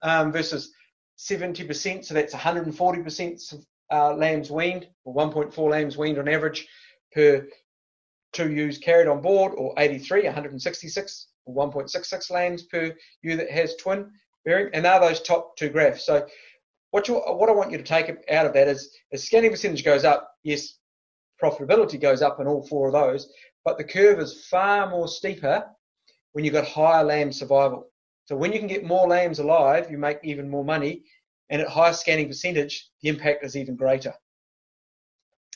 um, 0.01 0.31
versus 0.31 0.73
70%, 1.17 2.05
so 2.05 2.13
that's 2.13 2.33
140% 2.33 3.65
uh, 3.91 4.13
lambs 4.15 4.49
weaned, 4.49 4.87
or 5.05 5.13
1.4 5.13 5.69
lambs 5.69 5.97
weaned 5.97 6.17
on 6.17 6.27
average 6.27 6.67
per 7.13 7.47
two 8.33 8.51
ewes 8.51 8.77
carried 8.79 9.07
on 9.07 9.21
board, 9.21 9.53
or 9.55 9.73
83, 9.77 10.23
166, 10.23 11.27
or 11.45 11.71
1.66 11.71 12.31
lambs 12.31 12.63
per 12.63 12.93
ewe 13.21 13.35
that 13.35 13.51
has 13.51 13.75
twin 13.75 14.09
bearing, 14.45 14.69
and 14.73 14.85
they're 14.85 14.99
those 14.99 15.21
top 15.21 15.55
two 15.55 15.69
graphs. 15.69 16.05
So 16.05 16.25
what 16.91 17.07
you 17.07 17.15
what 17.15 17.49
I 17.49 17.53
want 17.53 17.71
you 17.71 17.77
to 17.77 17.83
take 17.83 18.09
out 18.29 18.45
of 18.45 18.53
that 18.53 18.67
is 18.67 18.89
as 19.11 19.23
scanning 19.23 19.51
percentage 19.51 19.83
goes 19.83 20.03
up, 20.03 20.29
yes, 20.43 20.77
profitability 21.41 21.99
goes 21.99 22.21
up 22.21 22.39
in 22.39 22.47
all 22.47 22.65
four 22.67 22.87
of 22.87 22.93
those, 22.93 23.31
but 23.65 23.77
the 23.77 23.83
curve 23.83 24.19
is 24.19 24.45
far 24.47 24.89
more 24.89 25.07
steeper 25.07 25.65
when 26.33 26.43
you've 26.45 26.53
got 26.53 26.67
higher 26.67 27.03
lamb 27.03 27.31
survival. 27.31 27.87
So 28.25 28.35
when 28.35 28.53
you 28.53 28.59
can 28.59 28.67
get 28.67 28.85
more 28.85 29.07
lambs 29.07 29.39
alive, 29.39 29.91
you 29.91 29.97
make 29.97 30.19
even 30.23 30.49
more 30.49 30.63
money, 30.63 31.03
and 31.49 31.61
at 31.61 31.67
higher 31.67 31.93
scanning 31.93 32.27
percentage, 32.27 32.89
the 33.01 33.09
impact 33.09 33.43
is 33.43 33.57
even 33.57 33.75
greater. 33.75 34.13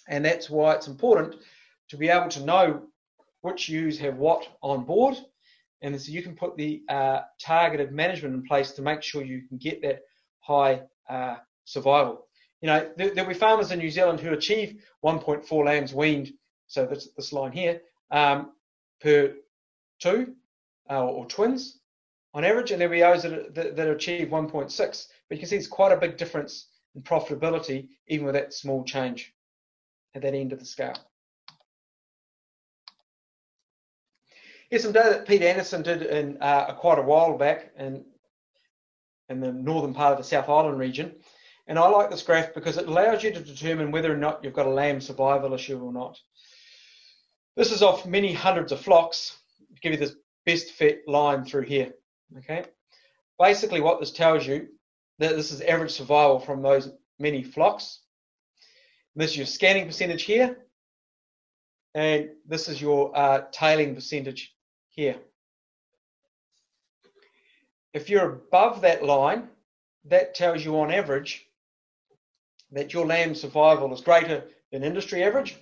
And 0.10 0.24
that's 0.24 0.50
why 0.50 0.74
it's 0.74 0.88
important 0.88 1.36
to 1.90 1.98
be 1.98 2.10
able 2.10 2.30
to 2.30 2.44
know 2.44 2.84
which 3.42 3.70
ewes 3.70 3.98
have 4.00 4.18
what 4.18 4.48
on 4.62 4.84
board. 4.84 5.18
And 5.82 6.00
so 6.00 6.12
you 6.12 6.22
can 6.22 6.36
put 6.36 6.58
the 6.58 6.84
uh, 6.90 7.22
targeted 7.40 7.92
management 7.92 8.36
in 8.36 8.44
place 8.44 8.72
to 8.72 8.82
make 8.82 9.02
sure 9.02 9.24
you 9.24 9.48
can 9.48 9.58
get 9.58 9.82
that 9.84 10.02
high 10.40 10.82
uh, 11.10 11.38
survival. 11.66 12.28
You 12.62 12.68
know, 12.68 12.90
there, 12.98 13.14
will 13.16 13.26
be 13.26 13.34
farmers 13.34 13.72
in 13.72 13.80
New 13.80 13.92
Zealand 13.92 14.20
who 14.20 14.34
achieve 14.34 14.84
1.4 15.06 15.66
lambs 15.66 15.94
weaned, 15.94 16.34
so 16.66 16.86
this, 16.86 17.10
this 17.16 17.32
line 17.32 17.52
here, 17.52 17.82
um, 18.12 18.54
per 19.00 19.36
two 20.00 20.34
uh, 20.90 21.06
or 21.06 21.26
twins 21.28 21.80
on 22.34 22.44
average, 22.44 22.72
and 22.72 22.80
there'll 22.80 22.92
be 22.92 23.02
those 23.02 23.24
that, 23.24 23.56
that, 23.56 23.76
that 23.76 23.88
achieve 23.88 24.30
1.6. 24.30 25.08
But 25.30 25.36
you 25.36 25.40
can 25.40 25.50
see 25.50 25.56
it's 25.56 25.68
quite 25.68 25.92
a 25.92 25.98
big 25.98 26.18
difference 26.18 26.68
in 26.96 27.02
profitability, 27.02 27.88
even 28.08 28.26
with 28.26 28.36
that 28.36 28.54
small 28.54 28.84
change 28.84 29.34
at 30.16 30.22
that 30.22 30.34
end 30.34 30.54
of 30.54 30.60
the 30.60 30.66
scale. 30.66 30.98
Here's 34.70 34.84
some 34.84 34.92
data 34.92 35.10
that 35.12 35.28
Pete 35.28 35.42
Anderson 35.42 35.82
did 35.82 36.02
in 36.02 36.38
uh, 36.42 36.74
quite 36.74 37.00
a 37.00 37.04
while 37.04 37.38
back 37.38 37.72
in, 37.78 38.04
in 39.30 39.40
the 39.40 39.54
northern 39.54 39.94
part 39.94 40.12
of 40.12 40.18
the 40.18 40.26
South 40.26 40.50
Island 40.50 40.78
region. 40.78 41.16
And 41.68 41.80
I 41.80 41.88
like 41.88 42.10
this 42.10 42.24
graph 42.24 42.54
because 42.54 42.78
it 42.78 42.88
allows 42.88 43.24
you 43.24 43.32
to 43.32 43.40
determine 43.40 43.92
whether 43.92 44.12
or 44.12 44.18
not 44.18 44.44
you've 44.44 44.54
got 44.54 44.66
a 44.66 44.70
lamb 44.72 45.00
survival 45.00 45.54
issue 45.54 45.80
or 45.80 45.94
not. 45.94 46.20
This 47.56 47.72
is 47.72 47.82
off 47.82 48.06
many 48.06 48.34
hundreds 48.34 48.72
of 48.72 48.80
flocks 48.80 49.38
give 49.82 49.92
you 49.92 49.98
this 49.98 50.16
best 50.46 50.72
fit 50.72 51.08
line 51.08 51.46
through 51.46 51.64
here. 51.64 51.94
Okay. 52.36 52.66
Basically, 53.40 53.82
what 53.82 54.00
this 54.00 54.12
tells 54.12 54.46
you 54.46 54.68
that 55.20 55.36
this 55.36 55.52
is 55.52 55.62
average 55.62 55.92
survival 55.92 56.40
from 56.40 56.62
those 56.62 56.90
many 57.20 57.44
flocks. 57.44 58.02
This 59.16 59.32
is 59.32 59.38
your 59.38 59.46
scanning 59.46 59.86
percentage 59.86 60.24
here, 60.24 60.58
and 61.96 62.30
this 62.46 62.68
is 62.68 62.82
your 62.82 63.18
uh, 63.18 63.46
tailing 63.52 63.96
percentage 63.96 64.54
here. 64.90 65.16
If 67.94 68.10
you're 68.10 68.30
above 68.32 68.82
that 68.82 69.04
line, 69.04 69.50
that 70.06 70.36
tells 70.36 70.64
you 70.64 70.80
on 70.80 70.92
average 70.92 71.48
that 72.72 72.94
your 72.94 73.06
lamb 73.06 73.34
survival 73.34 73.94
is 73.94 74.02
greater 74.02 74.44
than 74.72 74.84
industry 74.84 75.24
average. 75.24 75.58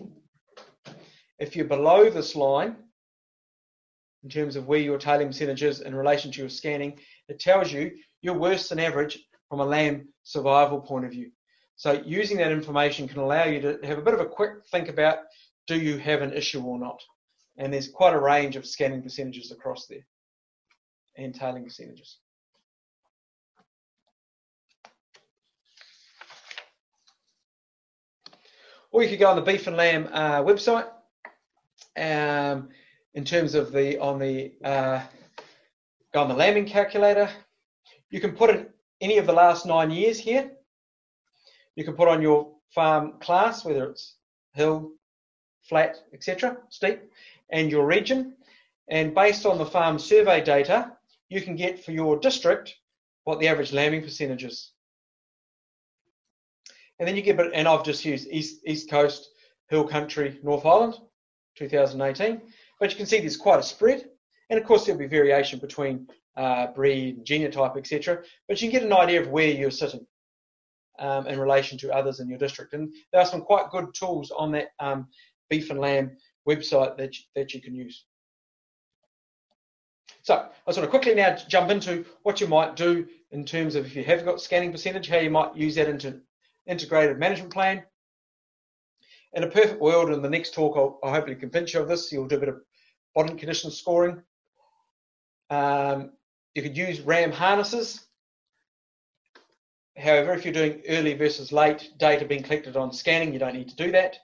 If 1.40 1.56
you're 1.56 1.66
below 1.66 2.10
this 2.10 2.36
line, 2.36 2.76
in 4.26 4.32
terms 4.32 4.56
of 4.56 4.68
where 4.68 4.80
your 4.80 4.98
tailing 4.98 5.28
percentage 5.28 5.62
is 5.62 5.82
in 5.82 5.94
relation 5.94 6.32
to 6.32 6.40
your 6.40 6.50
scanning, 6.50 7.00
it 7.30 7.40
tells 7.40 7.72
you 7.72 7.92
you're 8.22 8.38
worse 8.38 8.68
than 8.68 8.80
average 8.80 9.20
from 9.50 9.60
a 9.60 9.66
lamb 9.66 10.08
survival 10.24 10.82
point 10.82 11.06
of 11.06 11.12
view. 11.12 11.30
So 11.76 12.02
using 12.04 12.38
that 12.38 12.52
information 12.52 13.08
can 13.08 13.20
allow 13.20 13.44
you 13.44 13.62
to 13.62 13.80
have 13.84 14.00
a 14.00 14.02
bit 14.02 14.16
of 14.16 14.20
a 14.20 14.26
quick 14.26 14.66
think 14.72 14.90
about 14.90 15.20
do 15.68 15.80
you 15.80 15.98
have 15.98 16.24
an 16.24 16.34
issue 16.34 16.64
or 16.64 16.80
not? 16.80 17.00
And 17.58 17.72
there's 17.72 17.88
quite 17.88 18.16
a 18.16 18.20
range 18.20 18.56
of 18.56 18.66
scanning 18.66 19.04
percentages 19.04 19.52
across 19.52 19.86
there 19.86 20.06
and 21.16 21.34
tailing 21.34 21.64
percentages. 21.64 22.18
Or 28.92 29.04
you 29.04 29.10
could 29.10 29.20
go 29.20 29.30
on 29.30 29.36
the 29.36 29.42
beef 29.44 29.68
and 29.68 29.78
lamb 29.78 30.10
uh, 30.12 30.42
website. 30.42 30.88
Um, 31.98 32.70
in 33.16 33.24
terms 33.24 33.56
of 33.56 33.72
the 33.72 33.98
on 34.00 34.20
the 34.20 34.52
uh, 34.64 35.02
the 36.14 36.24
lambing 36.24 36.66
calculator, 36.66 37.30
you 38.10 38.20
can 38.20 38.34
put 38.34 38.50
in 38.50 38.68
any 39.02 39.18
of 39.18 39.26
the 39.26 39.34
last 39.34 39.66
nine 39.66 39.90
years 39.90 40.20
here. 40.20 40.52
You 41.76 41.84
can 41.84 41.96
put 41.96 42.08
on 42.08 42.22
your 42.22 42.52
farm 42.70 43.14
class, 43.20 43.66
whether 43.66 43.90
it's 43.90 44.16
hill, 44.54 44.92
flat, 45.64 45.98
etc., 46.14 46.58
steep, 46.70 47.02
and 47.50 47.72
your 47.72 47.86
region. 47.86 48.36
And 48.88 49.16
based 49.16 49.46
on 49.46 49.58
the 49.58 49.66
farm 49.66 49.98
survey 49.98 50.44
data, 50.44 50.92
you 51.30 51.42
can 51.42 51.56
get 51.56 51.84
for 51.84 51.92
your 51.92 52.18
district 52.20 52.76
what 53.24 53.40
the 53.40 53.48
average 53.48 53.74
lambing 53.74 54.04
percentage 54.04 54.44
is. 54.44 54.72
And 57.00 57.08
then 57.08 57.16
you 57.16 57.22
get, 57.22 57.40
it. 57.40 57.52
and 57.54 57.68
I've 57.68 57.84
just 57.84 58.06
used 58.06 58.28
East, 58.30 58.62
East 58.66 58.90
Coast, 58.90 59.30
Hill 59.70 59.86
Country, 59.86 60.40
North 60.44 60.66
Island, 60.66 60.96
2018. 61.58 62.42
But 62.80 62.92
you 62.92 62.98
can 62.98 63.06
see 63.06 63.20
there's 63.20 63.38
quite 63.38 63.60
a 63.60 63.64
spread. 63.64 64.06
And 64.50 64.60
of 64.60 64.66
course, 64.66 64.86
there'll 64.86 65.00
be 65.00 65.08
variation 65.08 65.60
between 65.60 66.08
uh, 66.38 66.68
breed, 66.68 67.26
genotype, 67.26 67.78
etc. 67.78 68.22
But 68.48 68.62
you 68.62 68.70
can 68.70 68.80
get 68.80 68.86
an 68.86 68.94
idea 68.94 69.22
of 69.22 69.30
where 69.30 69.48
you're 69.48 69.72
sitting 69.72 70.06
um, 71.00 71.28
in 71.28 71.40
relation 71.40 71.78
to 71.80 71.94
others 71.94 72.20
in 72.20 72.30
your 72.30 72.38
district. 72.38 72.74
And 72.74 72.94
there 73.12 73.22
are 73.22 73.28
some 73.28 73.42
quite 73.42 73.70
good 73.72 73.94
tools 73.94 74.32
on 74.32 74.52
that 74.52 74.70
um, 74.80 75.08
beef 75.50 75.70
and 75.70 75.80
lamb 75.80 76.18
website 76.48 76.98
that, 76.98 77.16
that 77.36 77.54
you 77.54 77.62
can 77.62 77.74
use. 77.74 78.06
So 80.22 80.48
I 80.68 80.72
sort 80.72 80.84
of 80.84 80.90
quickly 80.90 81.14
now 81.14 81.36
jump 81.36 81.70
into 81.70 82.04
what 82.24 82.42
you 82.42 82.48
might 82.48 82.76
do 82.76 83.08
in 83.32 83.46
terms 83.46 83.76
of 83.76 83.86
if 83.86 83.96
you 83.96 84.04
have 84.04 84.26
got 84.26 84.42
scanning 84.42 84.72
percentage, 84.72 85.08
how 85.08 85.20
you 85.20 85.30
might 85.30 85.56
use 85.56 85.76
that 85.76 85.88
into 85.88 86.20
integrated 86.66 87.20
management 87.20 87.54
plan. 87.54 87.84
In 89.36 89.44
a 89.44 89.48
perfect 89.48 89.82
world, 89.82 90.12
in 90.12 90.22
the 90.22 90.30
next 90.30 90.54
talk, 90.54 90.78
I'll, 90.78 90.98
I'll 91.04 91.14
hopefully 91.14 91.36
convince 91.36 91.74
you 91.74 91.82
of 91.82 91.90
this. 91.90 92.10
You'll 92.10 92.28
do 92.28 92.38
a 92.38 92.40
bit 92.40 92.50
of 92.50 92.62
body 93.14 93.34
condition 93.36 93.70
scoring. 93.70 94.22
Um, 95.50 96.12
you 96.56 96.62
could 96.62 96.78
use 96.78 97.02
RAM 97.02 97.34
harnesses. 97.34 98.06
However, 99.98 100.34
if 100.34 100.46
you're 100.46 100.54
doing 100.54 100.82
early 100.88 101.14
versus 101.16 101.52
late 101.52 101.92
data 101.98 102.26
being 102.26 102.44
collected 102.44 102.78
on 102.78 102.94
scanning, 102.94 103.34
you 103.34 103.40
don't 103.40 103.54
need 103.56 103.68
to 103.70 103.76
do 103.76 103.92
that. 103.92 104.18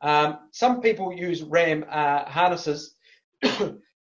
Um, 0.00 0.38
some 0.52 0.80
people 0.80 1.12
use 1.12 1.42
RAM 1.42 1.84
uh, 1.88 2.24
harnesses 2.26 2.94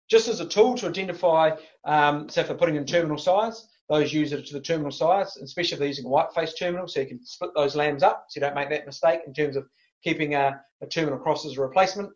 just 0.09 0.27
as 0.27 0.41
a 0.41 0.45
tool 0.45 0.75
to 0.75 0.87
identify, 0.87 1.51
um, 1.85 2.27
so 2.27 2.41
if 2.41 2.47
they're 2.47 2.57
putting 2.57 2.75
in 2.75 2.85
terminal 2.85 3.17
sires, 3.17 3.67
those 3.89 4.11
use 4.11 4.33
it 4.33 4.45
to 4.47 4.53
the 4.53 4.61
terminal 4.61 4.91
sires, 4.91 5.37
especially 5.37 5.73
if 5.73 5.79
they're 5.79 5.87
using 5.87 6.05
a 6.05 6.09
white 6.09 6.33
face 6.33 6.53
terminal, 6.53 6.87
so 6.87 6.99
you 6.99 7.05
can 7.05 7.25
split 7.25 7.51
those 7.55 7.75
lambs 7.75 8.03
up 8.03 8.25
so 8.27 8.39
you 8.39 8.45
don't 8.45 8.55
make 8.55 8.69
that 8.69 8.85
mistake 8.85 9.21
in 9.25 9.33
terms 9.33 9.55
of 9.55 9.65
keeping 10.03 10.35
a, 10.35 10.61
a 10.81 10.87
terminal 10.87 11.19
cross 11.19 11.45
as 11.45 11.57
a 11.57 11.61
replacement. 11.61 12.09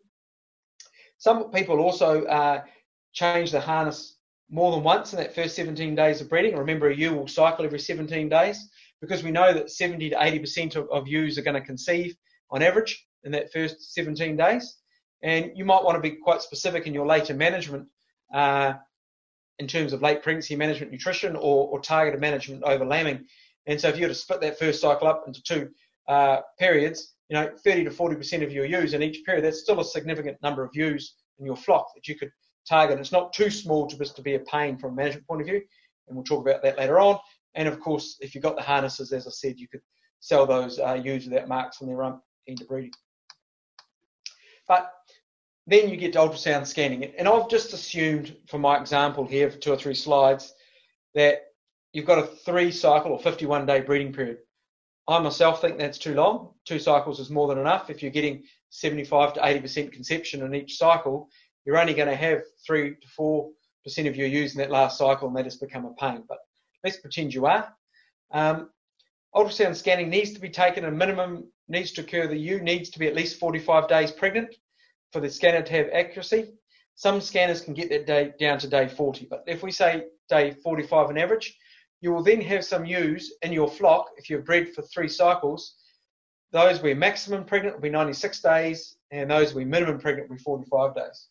Some 1.18 1.50
people 1.50 1.80
also 1.80 2.24
uh, 2.24 2.62
change 3.12 3.52
the 3.52 3.60
harness 3.60 4.16
more 4.50 4.72
than 4.72 4.82
once 4.82 5.12
in 5.12 5.18
that 5.18 5.34
first 5.34 5.56
17 5.56 5.94
days 5.94 6.20
of 6.20 6.28
breeding. 6.28 6.56
Remember, 6.56 6.90
a 6.90 6.94
ewe 6.94 7.14
will 7.14 7.28
cycle 7.28 7.64
every 7.64 7.78
17 7.78 8.28
days 8.28 8.68
because 9.00 9.22
we 9.22 9.30
know 9.30 9.52
that 9.52 9.70
70 9.70 10.10
to 10.10 10.16
80% 10.16 10.76
of, 10.76 10.88
of 10.90 11.08
ewes 11.08 11.38
are 11.38 11.42
going 11.42 11.60
to 11.60 11.66
conceive 11.66 12.14
on 12.50 12.62
average 12.62 13.06
in 13.24 13.32
that 13.32 13.52
first 13.52 13.94
17 13.94 14.36
days. 14.36 14.76
And 15.22 15.52
you 15.54 15.64
might 15.64 15.84
want 15.84 15.96
to 15.96 16.00
be 16.00 16.16
quite 16.16 16.42
specific 16.42 16.86
in 16.86 16.94
your 16.94 17.06
later 17.06 17.34
management 17.34 17.88
uh, 18.34 18.74
in 19.58 19.66
terms 19.66 19.92
of 19.92 20.02
late 20.02 20.22
pregnancy 20.22 20.56
management 20.56 20.92
nutrition 20.92 21.36
or, 21.36 21.68
or, 21.68 21.80
targeted 21.80 22.20
management 22.20 22.62
over 22.64 22.84
lambing. 22.84 23.26
And 23.66 23.80
so 23.80 23.88
if 23.88 23.96
you 23.96 24.02
were 24.02 24.08
to 24.08 24.14
split 24.14 24.40
that 24.40 24.58
first 24.58 24.80
cycle 24.80 25.06
up 25.06 25.24
into 25.26 25.42
two 25.42 25.70
uh, 26.08 26.40
periods, 26.58 27.14
you 27.32 27.38
know, 27.38 27.50
30 27.64 27.84
to 27.84 27.90
40% 27.90 28.42
of 28.42 28.52
your 28.52 28.66
ewes 28.66 28.92
in 28.92 29.02
each 29.02 29.24
period, 29.24 29.42
that's 29.42 29.60
still 29.60 29.80
a 29.80 29.84
significant 29.84 30.36
number 30.42 30.62
of 30.62 30.68
ewes 30.74 31.14
in 31.38 31.46
your 31.46 31.56
flock 31.56 31.86
that 31.94 32.06
you 32.06 32.14
could 32.14 32.30
target. 32.68 32.98
It's 32.98 33.10
not 33.10 33.32
too 33.32 33.48
small 33.48 33.86
to 33.86 33.96
to 33.96 34.22
be 34.22 34.34
a 34.34 34.40
pain 34.40 34.76
from 34.76 34.92
a 34.92 34.94
management 34.96 35.26
point 35.26 35.40
of 35.40 35.46
view, 35.46 35.62
and 36.06 36.14
we'll 36.14 36.24
talk 36.24 36.46
about 36.46 36.62
that 36.62 36.76
later 36.76 37.00
on. 37.00 37.18
And 37.54 37.68
of 37.68 37.80
course, 37.80 38.18
if 38.20 38.34
you've 38.34 38.44
got 38.44 38.56
the 38.56 38.62
harnesses, 38.62 39.14
as 39.14 39.26
I 39.26 39.30
said, 39.30 39.58
you 39.58 39.66
could 39.66 39.80
sell 40.20 40.44
those 40.44 40.78
uh, 40.78 41.00
ewes 41.02 41.24
without 41.24 41.48
marks 41.48 41.80
on 41.80 41.88
their 41.88 41.96
rump 41.96 42.20
into 42.46 42.66
breeding. 42.66 42.92
But 44.68 44.92
then 45.66 45.88
you 45.88 45.96
get 45.96 46.12
to 46.12 46.18
ultrasound 46.18 46.66
scanning. 46.66 47.02
And 47.16 47.26
I've 47.26 47.48
just 47.48 47.72
assumed 47.72 48.36
for 48.46 48.58
my 48.58 48.78
example 48.78 49.26
here 49.26 49.50
for 49.50 49.56
two 49.56 49.72
or 49.72 49.76
three 49.78 49.94
slides 49.94 50.52
that 51.14 51.44
you've 51.94 52.04
got 52.04 52.18
a 52.18 52.26
three 52.26 52.70
cycle 52.70 53.12
or 53.12 53.18
51 53.18 53.64
day 53.64 53.80
breeding 53.80 54.12
period. 54.12 54.36
I 55.08 55.18
myself 55.18 55.60
think 55.60 55.78
that's 55.78 55.98
too 55.98 56.14
long. 56.14 56.54
Two 56.64 56.78
cycles 56.78 57.18
is 57.18 57.30
more 57.30 57.48
than 57.48 57.58
enough. 57.58 57.90
If 57.90 58.02
you're 58.02 58.12
getting 58.12 58.44
75 58.70 59.34
to 59.34 59.40
80% 59.40 59.92
conception 59.92 60.42
in 60.42 60.54
each 60.54 60.76
cycle, 60.76 61.28
you're 61.64 61.78
only 61.78 61.94
going 61.94 62.08
to 62.08 62.16
have 62.16 62.42
three 62.66 62.94
to 62.94 63.08
four 63.08 63.50
percent 63.84 64.06
of 64.08 64.16
your 64.16 64.28
ewes 64.28 64.54
in 64.54 64.58
that 64.58 64.70
last 64.70 64.98
cycle, 64.98 65.28
and 65.28 65.36
that 65.36 65.44
has 65.44 65.56
become 65.56 65.84
a 65.84 65.92
pain. 65.94 66.22
But 66.28 66.38
let's 66.84 66.98
pretend 66.98 67.34
you 67.34 67.46
are. 67.46 67.74
Um, 68.30 68.70
ultrasound 69.34 69.76
scanning 69.76 70.08
needs 70.08 70.32
to 70.32 70.40
be 70.40 70.48
taken. 70.48 70.84
A 70.84 70.90
minimum 70.90 71.50
needs 71.68 71.92
to 71.92 72.02
occur. 72.02 72.26
The 72.26 72.36
ewe 72.36 72.60
needs 72.60 72.90
to 72.90 72.98
be 72.98 73.08
at 73.08 73.14
least 73.14 73.40
45 73.40 73.88
days 73.88 74.12
pregnant 74.12 74.54
for 75.12 75.20
the 75.20 75.30
scanner 75.30 75.62
to 75.62 75.72
have 75.72 75.88
accuracy. 75.92 76.52
Some 76.94 77.20
scanners 77.20 77.60
can 77.60 77.74
get 77.74 77.88
that 77.90 78.06
day 78.06 78.32
down 78.38 78.58
to 78.58 78.68
day 78.68 78.86
40, 78.86 79.26
but 79.30 79.44
if 79.46 79.62
we 79.62 79.72
say 79.72 80.04
day 80.28 80.52
45 80.62 81.08
on 81.08 81.18
average, 81.18 81.56
you 82.02 82.12
will 82.12 82.22
then 82.22 82.40
have 82.40 82.64
some 82.64 82.84
ewes 82.84 83.32
in 83.42 83.52
your 83.52 83.68
flock, 83.68 84.10
if 84.16 84.28
you've 84.28 84.44
bred 84.44 84.74
for 84.74 84.82
three 84.82 85.08
cycles, 85.08 85.76
those 86.50 86.82
where 86.82 86.96
maximum 86.96 87.44
pregnant 87.44 87.76
will 87.76 87.82
be 87.82 87.90
96 87.90 88.42
days, 88.42 88.96
and 89.12 89.30
those 89.30 89.54
where 89.54 89.64
minimum 89.64 89.98
pregnant 89.98 90.28
will 90.28 90.36
be 90.36 90.42
45 90.42 90.96
days. 90.96 91.28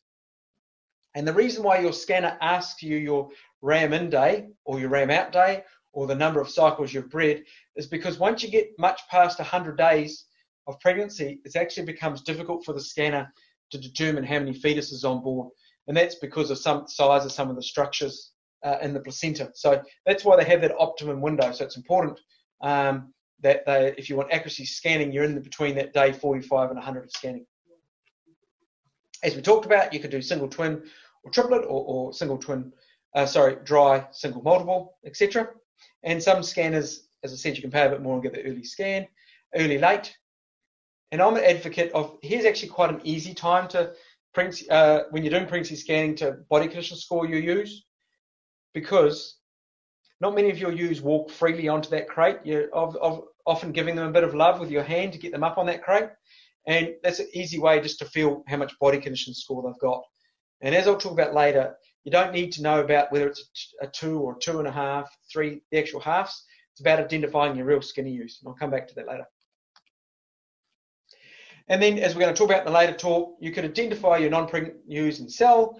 And 1.14 1.28
the 1.28 1.34
reason 1.34 1.62
why 1.62 1.80
your 1.80 1.92
scanner 1.92 2.38
asks 2.42 2.82
you 2.82 2.96
your 2.96 3.30
RAM 3.62 3.92
in 3.92 4.10
day 4.10 4.48
or 4.64 4.80
your 4.80 4.88
RAM 4.88 5.12
out 5.12 5.34
day 5.34 5.66
or 5.92 6.08
the 6.08 6.16
number 6.16 6.40
of 6.40 6.50
cycles 6.50 6.94
you've 6.94 7.10
bred 7.10 7.44
is 7.76 7.86
because 7.86 8.18
once 8.18 8.42
you 8.42 8.50
get 8.50 8.70
much 8.80 9.02
past 9.10 9.40
100 9.40 9.78
days 9.78 10.26
of 10.68 10.80
pregnancy, 10.80 11.42
it 11.44 11.58
actually 11.58 11.86
becomes 11.86 12.22
difficult 12.22 12.64
for 12.64 12.72
the 12.72 12.80
scanner 12.80 13.32
to 13.72 13.78
determine 13.78 14.24
how 14.24 14.40
many 14.40 14.58
fetuses 14.58 15.04
on 15.04 15.22
board. 15.22 15.50
And 15.88 15.98
that's 15.98 16.16
because 16.16 16.50
of 16.50 16.58
some 16.58 16.88
size 16.88 17.26
of 17.26 17.34
some 17.34 17.50
of 17.50 17.58
the 17.58 17.64
structures 17.64 18.31
uh, 18.64 18.78
in 18.82 18.94
the 18.94 19.00
placenta. 19.00 19.52
So 19.54 19.82
that's 20.06 20.24
why 20.24 20.36
they 20.36 20.46
have 20.46 20.62
that 20.62 20.76
optimum 20.78 21.22
window. 21.22 21.52
So 21.52 21.66
it's 21.66 21.78
important 21.78 22.20
um, 22.62 23.14
that 23.42 23.66
they, 23.66 23.94
if 23.98 24.10
you 24.10 24.16
want 24.16 24.32
accuracy 24.32 24.66
scanning, 24.66 25.12
you're 25.12 25.24
in 25.24 25.36
the, 25.36 25.42
between 25.42 25.76
that 25.76 25.94
day 25.94 26.12
45 26.12 26.70
and 26.70 26.78
100 26.78 27.04
of 27.06 27.12
scanning. 27.12 27.46
As 29.24 29.36
we 29.36 29.42
talked 29.42 29.66
about, 29.66 29.94
you 29.94 30.00
could 30.00 30.12
do 30.12 30.22
single 30.22 30.48
twin 30.48 30.84
or 31.24 31.32
triplet 31.32 31.64
or, 31.64 31.84
or 31.86 32.14
single 32.14 32.38
twin, 32.38 32.72
uh, 33.16 33.26
sorry, 33.26 33.58
dry, 33.64 34.06
single 34.12 34.42
multiple, 34.42 34.98
etc. 35.06 35.50
And 36.04 36.22
some 36.22 36.44
scanners, 36.44 37.08
as 37.24 37.34
I 37.34 37.36
said, 37.36 37.56
you 37.56 37.62
can 37.62 37.72
pay 37.72 37.86
a 37.86 37.90
bit 37.90 38.02
more 38.02 38.16
and 38.16 38.24
get 38.24 38.34
the 38.34 38.44
early 38.44 38.64
scan, 38.64 39.08
early 39.56 39.78
late. 39.78 40.16
And 41.12 41.22
I'm 41.22 41.36
an 41.36 41.44
advocate 41.44 41.92
of, 41.92 42.18
here's 42.22 42.46
actually 42.46 42.70
quite 42.70 42.90
an 42.90 43.02
easy 43.04 43.34
time 43.34 43.68
to, 43.70 43.92
uh, 44.70 45.04
when 45.10 45.24
you're 45.24 45.32
doing 45.32 45.46
pregnancy 45.46 45.76
scanning 45.76 46.16
to 46.16 46.38
body 46.50 46.68
condition 46.68 46.96
score 46.96 47.28
your 47.28 47.40
ewes, 47.40 47.86
because 48.74 49.38
not 50.20 50.36
many 50.36 50.50
of 50.50 50.60
your 50.60 50.72
ewes 50.72 51.02
walk 51.02 51.30
freely 51.30 51.68
onto 51.68 51.90
that 51.90 52.08
crate. 52.08 52.38
You're 52.44 52.70
of, 52.74 52.96
of, 52.98 53.24
often 53.46 53.72
giving 53.72 53.96
them 53.96 54.08
a 54.08 54.12
bit 54.12 54.24
of 54.24 54.36
love 54.36 54.60
with 54.60 54.70
your 54.70 54.84
hand 54.84 55.14
to 55.14 55.20
get 55.20 55.32
them 55.32 55.44
up 55.44 55.58
on 55.58 55.66
that 55.66 55.84
crate. 55.84 56.10
And 56.68 56.94
that's 57.04 57.20
an 57.20 57.28
easy 57.34 57.60
way 57.60 57.80
just 57.82 58.00
to 58.00 58.06
feel 58.06 58.44
how 58.48 58.58
much 58.58 58.78
body 58.80 59.00
condition 59.00 59.34
score 59.34 59.64
they've 59.64 59.82
got. 59.82 60.04
And 60.62 60.76
as 60.76 60.88
I'll 60.88 60.98
talk 60.98 61.14
about 61.14 61.34
later, 61.34 61.76
you 62.04 62.12
don't 62.12 62.34
need 62.34 62.52
to 62.54 62.62
know 62.62 62.82
about 62.82 63.12
whether 63.12 63.28
it's 63.28 63.74
a 63.82 63.88
two 63.88 64.20
or 64.20 64.38
two 64.38 64.60
and 64.60 64.68
a 64.68 64.72
half, 64.72 65.10
three, 65.32 65.62
the 65.72 65.80
actual 65.80 66.00
halves. 66.00 66.46
It's 66.74 66.82
about 66.82 67.00
identifying 67.00 67.56
your 67.56 67.66
real 67.66 67.82
skinny 67.82 68.12
ewes. 68.12 68.40
And 68.42 68.50
I'll 68.50 68.56
come 68.56 68.70
back 68.70 68.88
to 68.88 68.96
that 68.96 69.08
later. 69.08 69.26
And 71.68 71.82
then, 71.82 72.00
as 72.00 72.14
we're 72.14 72.22
going 72.22 72.34
to 72.34 72.38
talk 72.38 72.50
about 72.50 72.66
in 72.66 72.74
the 72.74 72.78
later 72.78 72.94
talk, 72.94 73.38
you 73.40 73.52
can 73.52 73.66
identify 73.66 74.18
your 74.18 74.30
non-pregnant 74.30 74.78
ewes 74.88 75.20
and 75.20 75.32
sell. 75.32 75.80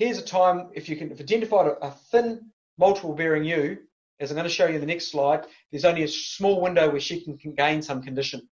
Here's 0.00 0.16
a 0.16 0.22
time 0.22 0.70
if 0.72 0.88
you 0.88 0.96
can 0.96 1.12
if 1.12 1.20
identify 1.20 1.68
a 1.82 1.90
thin 1.90 2.52
multiple 2.78 3.14
bearing 3.14 3.44
ewe, 3.44 3.76
as 4.18 4.30
I'm 4.30 4.34
going 4.34 4.48
to 4.48 4.50
show 4.50 4.66
you 4.66 4.76
in 4.76 4.80
the 4.80 4.86
next 4.86 5.08
slide, 5.08 5.44
there's 5.70 5.84
only 5.84 6.04
a 6.04 6.08
small 6.08 6.62
window 6.62 6.90
where 6.90 7.02
she 7.02 7.20
can, 7.20 7.36
can 7.36 7.52
gain 7.52 7.82
some 7.82 8.00
condition. 8.00 8.48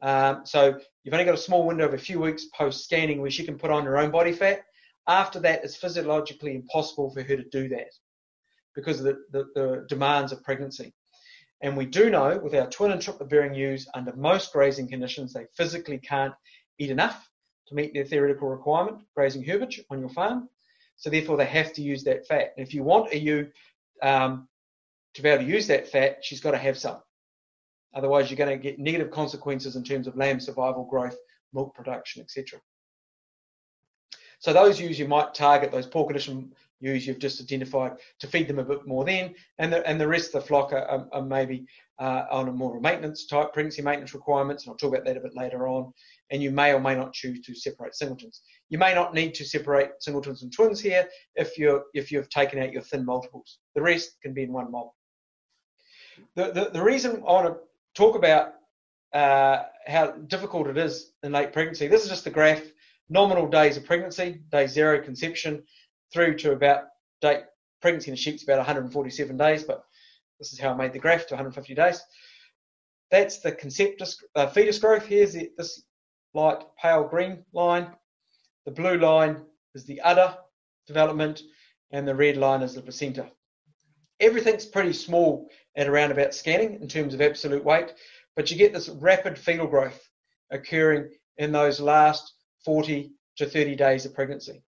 Um, 0.00 0.46
so 0.46 0.80
you've 1.04 1.12
only 1.12 1.26
got 1.26 1.34
a 1.34 1.48
small 1.48 1.66
window 1.66 1.84
of 1.84 1.92
a 1.92 1.98
few 1.98 2.20
weeks 2.20 2.46
post 2.56 2.84
scanning 2.84 3.20
where 3.20 3.30
she 3.30 3.44
can 3.44 3.58
put 3.58 3.70
on 3.70 3.84
her 3.84 3.98
own 3.98 4.10
body 4.10 4.32
fat. 4.32 4.62
After 5.06 5.38
that, 5.40 5.62
it's 5.62 5.76
physiologically 5.76 6.54
impossible 6.54 7.10
for 7.10 7.22
her 7.22 7.36
to 7.36 7.44
do 7.52 7.68
that 7.68 7.90
because 8.74 9.00
of 9.00 9.04
the, 9.04 9.18
the, 9.32 9.44
the 9.54 9.86
demands 9.90 10.32
of 10.32 10.42
pregnancy. 10.42 10.94
And 11.60 11.76
we 11.76 11.84
do 11.84 12.08
know 12.08 12.40
with 12.42 12.54
our 12.54 12.70
twin 12.70 12.92
and 12.92 13.02
triplet 13.02 13.28
bearing 13.28 13.52
ewes, 13.52 13.86
under 13.92 14.16
most 14.16 14.54
grazing 14.54 14.88
conditions, 14.88 15.34
they 15.34 15.48
physically 15.54 15.98
can't 15.98 16.32
eat 16.78 16.90
enough 16.90 17.28
to 17.68 17.74
meet 17.74 17.92
their 17.92 18.04
theoretical 18.04 18.48
requirement, 18.48 18.98
grazing 19.14 19.44
herbage 19.44 19.80
on 19.90 20.00
your 20.00 20.08
farm. 20.08 20.48
So 20.96 21.10
therefore, 21.10 21.36
they 21.36 21.46
have 21.46 21.72
to 21.74 21.82
use 21.82 22.04
that 22.04 22.26
fat. 22.26 22.54
And 22.56 22.66
if 22.66 22.72
you 22.72 22.82
want 22.82 23.12
a 23.12 23.18
ewe 23.18 23.48
um, 24.02 24.48
to 25.14 25.22
be 25.22 25.28
able 25.28 25.44
to 25.44 25.50
use 25.50 25.66
that 25.66 25.88
fat, 25.88 26.18
she's 26.22 26.40
got 26.40 26.52
to 26.52 26.58
have 26.58 26.78
some. 26.78 26.98
Otherwise, 27.94 28.30
you're 28.30 28.36
going 28.36 28.56
to 28.56 28.62
get 28.62 28.78
negative 28.78 29.10
consequences 29.10 29.76
in 29.76 29.82
terms 29.82 30.06
of 30.06 30.16
lamb 30.16 30.40
survival, 30.40 30.84
growth, 30.84 31.16
milk 31.52 31.74
production, 31.74 32.22
etc. 32.22 32.60
So 34.38 34.52
those 34.52 34.80
ewes 34.80 34.98
you 34.98 35.08
might 35.08 35.34
target, 35.34 35.72
those 35.72 35.86
poor 35.86 36.06
condition 36.06 36.52
ewes 36.80 37.06
you've 37.06 37.18
just 37.18 37.40
identified, 37.40 37.92
to 38.18 38.26
feed 38.26 38.48
them 38.48 38.58
a 38.58 38.64
bit 38.64 38.86
more 38.86 39.04
then, 39.04 39.34
and 39.58 39.72
the, 39.72 39.86
and 39.86 40.00
the 40.00 40.06
rest 40.06 40.34
of 40.34 40.42
the 40.42 40.48
flock 40.48 40.72
are, 40.72 41.08
are 41.10 41.22
maybe 41.22 41.66
uh, 41.98 42.24
on 42.30 42.48
a 42.48 42.52
more 42.52 42.78
maintenance 42.80 43.26
type 43.26 43.52
pregnancy 43.52 43.82
maintenance 43.82 44.14
requirements, 44.14 44.64
and 44.64 44.70
I'll 44.70 44.76
talk 44.76 44.92
about 44.92 45.06
that 45.06 45.16
a 45.16 45.20
bit 45.20 45.34
later 45.34 45.66
on. 45.66 45.92
And 46.30 46.42
you 46.42 46.50
may 46.50 46.72
or 46.72 46.80
may 46.80 46.96
not 46.96 47.12
choose 47.12 47.40
to 47.46 47.54
separate 47.54 47.94
singletons. 47.94 48.42
You 48.68 48.78
may 48.78 48.94
not 48.94 49.14
need 49.14 49.34
to 49.34 49.44
separate 49.44 49.90
singletons 50.00 50.42
and 50.42 50.52
twins 50.52 50.80
here 50.80 51.08
if 51.36 51.56
you're 51.56 51.84
if 51.94 52.10
you've 52.10 52.28
taken 52.28 52.60
out 52.60 52.72
your 52.72 52.82
thin 52.82 53.04
multiples. 53.04 53.58
The 53.74 53.82
rest 53.82 54.16
can 54.22 54.34
be 54.34 54.42
in 54.42 54.52
one 54.52 54.70
mob. 54.70 54.88
The 56.34 56.50
the, 56.50 56.70
the 56.72 56.82
reason 56.82 57.16
I 57.16 57.32
want 57.32 57.46
to 57.46 57.60
talk 57.94 58.16
about 58.16 58.54
uh, 59.12 59.64
how 59.86 60.10
difficult 60.10 60.66
it 60.66 60.76
is 60.76 61.12
in 61.22 61.32
late 61.32 61.52
pregnancy. 61.52 61.86
This 61.86 62.02
is 62.02 62.08
just 62.10 62.24
the 62.24 62.30
graph 62.30 62.62
nominal 63.08 63.46
days 63.48 63.76
of 63.76 63.84
pregnancy, 63.84 64.40
day 64.50 64.66
zero 64.66 65.00
conception, 65.00 65.62
through 66.12 66.36
to 66.38 66.52
about 66.52 66.84
date 67.20 67.44
pregnancy 67.80 68.10
in 68.10 68.14
the 68.14 68.20
sheep's 68.20 68.42
about 68.42 68.58
147 68.58 69.36
days, 69.36 69.64
but 69.64 69.84
this 70.38 70.52
is 70.52 70.58
how 70.58 70.70
I 70.70 70.76
made 70.76 70.92
the 70.92 70.98
graph 70.98 71.26
to 71.28 71.34
150 71.34 71.74
days. 71.74 72.02
That's 73.10 73.38
the 73.38 73.52
conceptus, 73.52 74.16
uh, 74.34 74.48
fetus 74.48 74.78
growth. 74.78 75.06
Here's 75.06 75.32
the, 75.32 75.50
this 75.56 75.84
light 76.36 76.62
pale 76.80 77.04
green 77.04 77.42
line. 77.52 77.88
The 78.66 78.70
blue 78.70 78.98
line 78.98 79.42
is 79.74 79.84
the 79.84 80.00
udder 80.02 80.36
development, 80.86 81.42
and 81.90 82.06
the 82.06 82.14
red 82.14 82.36
line 82.36 82.62
is 82.62 82.74
the 82.74 82.82
placenta. 82.82 83.30
Everything's 84.20 84.66
pretty 84.66 84.92
small 84.92 85.48
at 85.76 85.88
around 85.88 86.10
about 86.10 86.34
scanning 86.34 86.80
in 86.80 86.88
terms 86.88 87.14
of 87.14 87.20
absolute 87.20 87.64
weight, 87.64 87.92
but 88.36 88.50
you 88.50 88.56
get 88.56 88.72
this 88.72 88.88
rapid 88.88 89.38
fetal 89.38 89.66
growth 89.66 90.00
occurring 90.50 91.10
in 91.38 91.52
those 91.52 91.80
last 91.80 92.34
40 92.64 93.12
to 93.38 93.46
30 93.46 93.74
days 93.74 94.04
of 94.04 94.14
pregnancy. 94.14 94.62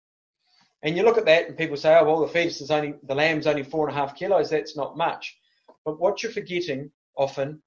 And 0.83 0.95
you 0.95 1.03
look 1.03 1.17
at 1.17 1.25
that 1.25 1.47
and 1.47 1.57
people 1.57 1.75
say, 1.75 1.97
oh, 1.97 2.05
well, 2.05 2.21
the 2.21 2.27
fetus 2.27 2.61
is 2.61 2.71
only, 2.71 2.95
the 3.03 3.15
lamb's 3.15 3.47
only 3.47 3.63
four 3.63 3.87
and 3.87 3.97
a 3.97 3.99
half 3.99 4.15
kilos, 4.15 4.49
that's 4.49 4.77
not 4.77 4.97
much. 4.97 5.37
But 5.83 5.99
what 5.99 6.23
you're 6.23 6.31
forgetting 6.31 6.91
often 7.17 7.61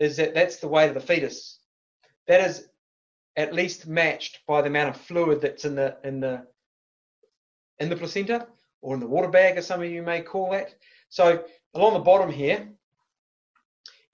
is 0.00 0.16
that 0.16 0.34
that's 0.34 0.56
the 0.56 0.68
weight 0.68 0.88
of 0.88 0.94
the 0.94 1.00
fetus. 1.00 1.60
That 2.26 2.40
is 2.40 2.66
at 3.36 3.54
least 3.54 3.86
matched 3.86 4.40
by 4.46 4.62
the 4.62 4.68
amount 4.68 4.94
of 4.94 5.00
fluid 5.00 5.40
that's 5.40 5.64
in 5.64 5.74
the, 5.74 5.96
in 6.04 6.20
the, 6.20 6.46
in 7.78 7.88
the 7.88 7.96
placenta 7.96 8.46
or 8.80 8.94
in 8.94 9.00
the 9.00 9.06
water 9.06 9.28
bag, 9.28 9.56
as 9.56 9.66
some 9.66 9.82
of 9.82 9.90
you 9.90 10.02
may 10.02 10.22
call 10.22 10.50
that. 10.52 10.74
So 11.08 11.44
along 11.74 11.94
the 11.94 12.00
bottom 12.00 12.30
here, 12.30 12.68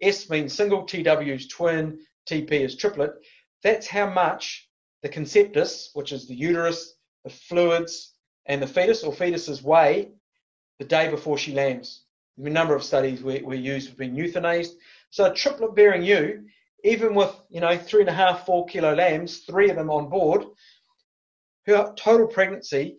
S 0.00 0.28
means 0.28 0.52
single, 0.52 0.85
TW 0.85 1.28
is 1.28 1.46
twin, 1.46 2.00
TP 2.28 2.52
is 2.52 2.76
triplet. 2.76 3.12
That's 3.62 3.87
how 3.87 4.11
much 4.11 4.68
the 5.02 5.08
conceptus, 5.08 5.90
which 5.94 6.12
is 6.12 6.26
the 6.26 6.35
uterus, 6.35 6.94
the 7.24 7.30
fluids, 7.30 8.14
and 8.46 8.61
the 8.61 8.66
fetus 8.66 9.04
or 9.04 9.12
fetus's 9.12 9.62
weigh 9.62 10.11
the 10.78 10.85
day 10.85 11.08
before 11.08 11.38
she 11.38 11.52
lambs. 11.52 12.02
A 12.38 12.48
number 12.48 12.74
of 12.74 12.82
studies 12.82 13.22
were, 13.22 13.38
were 13.44 13.54
used 13.54 13.88
have 13.88 13.98
been 13.98 14.16
euthanized. 14.16 14.72
So 15.11 15.30
a 15.30 15.35
triplet 15.35 15.76
bearing 15.76 16.02
ewe, 16.02 16.44
even 16.85 17.14
with 17.14 17.35
you 17.49 17.61
know 17.61 17.77
three 17.77 18.01
and 18.01 18.11
a 18.11 18.14
half, 18.14 18.47
four 18.47 18.66
kilo 18.66 18.95
lambs, 18.95 19.38
three 19.40 19.71
of 19.71 19.77
them 19.77 19.90
on 19.90 20.09
board, 20.09 20.45
her 21.66 21.92
total 21.97 22.27
pregnancy 22.27 22.99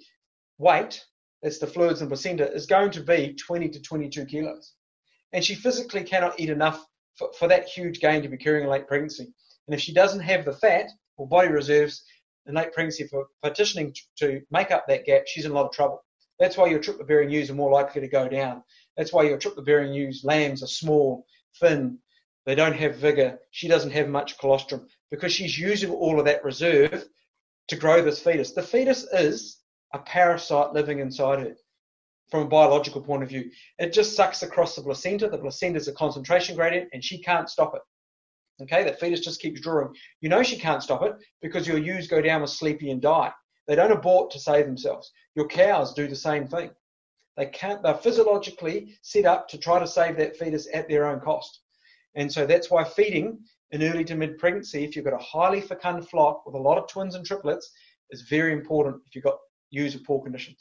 weight, 0.58 1.04
that's 1.42 1.60
the 1.60 1.68
fluids 1.68 2.02
and 2.02 2.10
placenta, 2.10 2.52
is 2.54 2.66
going 2.66 2.92
to 2.92 3.02
be 3.02 3.36
20 3.36 3.70
to 3.70 3.82
22 3.82 4.26
kilos. 4.26 4.74
And 5.34 5.44
she 5.44 5.56
physically 5.56 6.04
cannot 6.04 6.40
eat 6.40 6.50
enough 6.50 6.86
for, 7.18 7.32
for 7.38 7.48
that 7.48 7.68
huge 7.68 8.00
gain 8.00 8.22
to 8.22 8.30
be 8.30 8.36
occurring 8.36 8.64
in 8.64 8.70
late 8.70 8.88
pregnancy. 8.88 9.34
And 9.68 9.74
if 9.74 9.82
she 9.82 9.94
doesn't 9.94 10.22
have 10.22 10.46
the 10.46 10.54
fat, 10.54 10.88
or 11.18 11.28
body 11.28 11.50
reserves 11.50 12.04
in 12.48 12.56
late 12.56 12.74
pregnancy 12.74 13.08
for 13.08 13.28
partitioning 13.42 13.94
to 14.18 14.42
make 14.52 14.72
up 14.72 14.86
that 14.88 15.06
gap, 15.06 15.24
she's 15.28 15.46
in 15.46 15.52
a 15.52 15.54
lot 15.54 15.66
of 15.66 15.72
trouble. 15.72 16.04
That's 16.40 16.58
why 16.58 16.68
your 16.68 16.80
triplet 16.80 17.08
bearing 17.08 17.30
ewes 17.30 17.50
are 17.50 17.56
more 17.56 17.72
likely 17.72 18.02
to 18.02 18.08
go 18.08 18.28
down. 18.28 18.64
That's 18.98 19.14
why 19.14 19.24
your 19.24 19.38
triplet 19.38 19.66
bearing 19.66 19.94
ewes 19.94 20.22
lambs 20.24 20.64
are 20.64 20.68
small, 20.68 21.26
thin, 21.60 22.00
they 22.46 22.56
don't 22.56 22.76
have 22.76 22.98
vigor. 22.98 23.40
She 23.52 23.68
doesn't 23.68 23.92
have 23.92 24.10
much 24.10 24.38
colostrum 24.38 24.88
because 25.12 25.32
she's 25.32 25.58
using 25.58 25.92
all 25.92 26.20
of 26.20 26.26
that 26.26 26.44
reserve 26.44 27.06
to 27.70 27.76
grow 27.76 28.02
this 28.02 28.22
fetus. 28.22 28.52
The 28.52 28.64
fetus 28.64 29.04
is 29.14 29.60
a 29.94 30.00
parasite 30.00 30.74
living 30.74 31.00
inside 31.00 31.40
her 31.40 31.56
from 32.30 32.44
a 32.44 32.50
biological 32.50 33.02
point 33.02 33.24
of 33.24 33.30
view. 33.30 33.50
It 33.80 33.94
just 33.94 34.16
sucks 34.16 34.44
across 34.44 34.76
the 34.76 34.82
placenta. 34.82 35.30
The 35.30 35.38
placenta 35.38 35.78
is 35.78 35.88
a 35.88 35.94
concentration 35.94 36.56
gradient 36.56 36.90
and 36.94 37.04
she 37.04 37.20
can't 37.20 37.50
stop 37.50 37.76
it. 37.76 37.82
Okay, 38.62 38.84
the 38.84 38.94
fetus 38.94 39.22
just 39.22 39.42
keeps 39.42 39.62
drawing. 39.62 39.94
You 40.22 40.30
know 40.30 40.44
she 40.44 40.58
can't 40.58 40.84
stop 40.84 41.04
it 41.04 41.14
because 41.42 41.68
your 41.68 41.78
ewes 41.78 42.08
go 42.08 42.22
down 42.22 42.42
with 42.42 42.50
sleepy 42.50 42.92
and 42.92 43.02
die. 43.02 43.32
They 43.68 43.76
don't 43.76 43.92
abort 43.92 44.32
to 44.32 44.40
save 44.40 44.66
themselves. 44.66 45.12
Your 45.36 45.48
cows 45.48 45.94
do 45.94 46.08
the 46.08 46.16
same 46.16 46.48
thing. 46.48 46.72
They 47.36 47.48
can't, 47.48 47.82
they're 47.82 47.96
physiologically 47.96 48.98
set 49.02 49.26
up 49.26 49.48
to 49.50 49.58
try 49.58 49.80
to 49.80 49.88
save 49.88 50.18
that 50.18 50.38
fetus 50.38 50.68
at 50.74 50.88
their 50.88 51.08
own 51.08 51.20
cost. 51.20 51.62
And 52.16 52.32
so 52.32 52.46
that's 52.46 52.70
why 52.70 52.84
feeding 52.84 53.40
in 53.72 53.84
early 53.84 54.04
to 54.06 54.16
mid 54.16 54.38
pregnancy, 54.38 54.84
if 54.84 54.96
you've 54.96 55.06
got 55.06 55.14
a 55.14 55.24
highly 55.24 55.62
fecund 55.62 56.08
flock 56.08 56.46
with 56.46 56.56
a 56.56 56.60
lot 56.60 56.78
of 56.78 56.88
twins 56.88 57.16
and 57.16 57.26
triplets, 57.26 57.72
is 58.12 58.22
very 58.22 58.54
important 58.54 58.98
if 59.08 59.16
you've 59.16 59.24
got 59.24 59.38
ewes 59.72 59.96
of 59.96 60.04
poor 60.04 60.22
condition. 60.22 60.56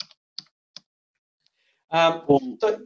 Um, 1.91 2.23
so, 2.59 2.81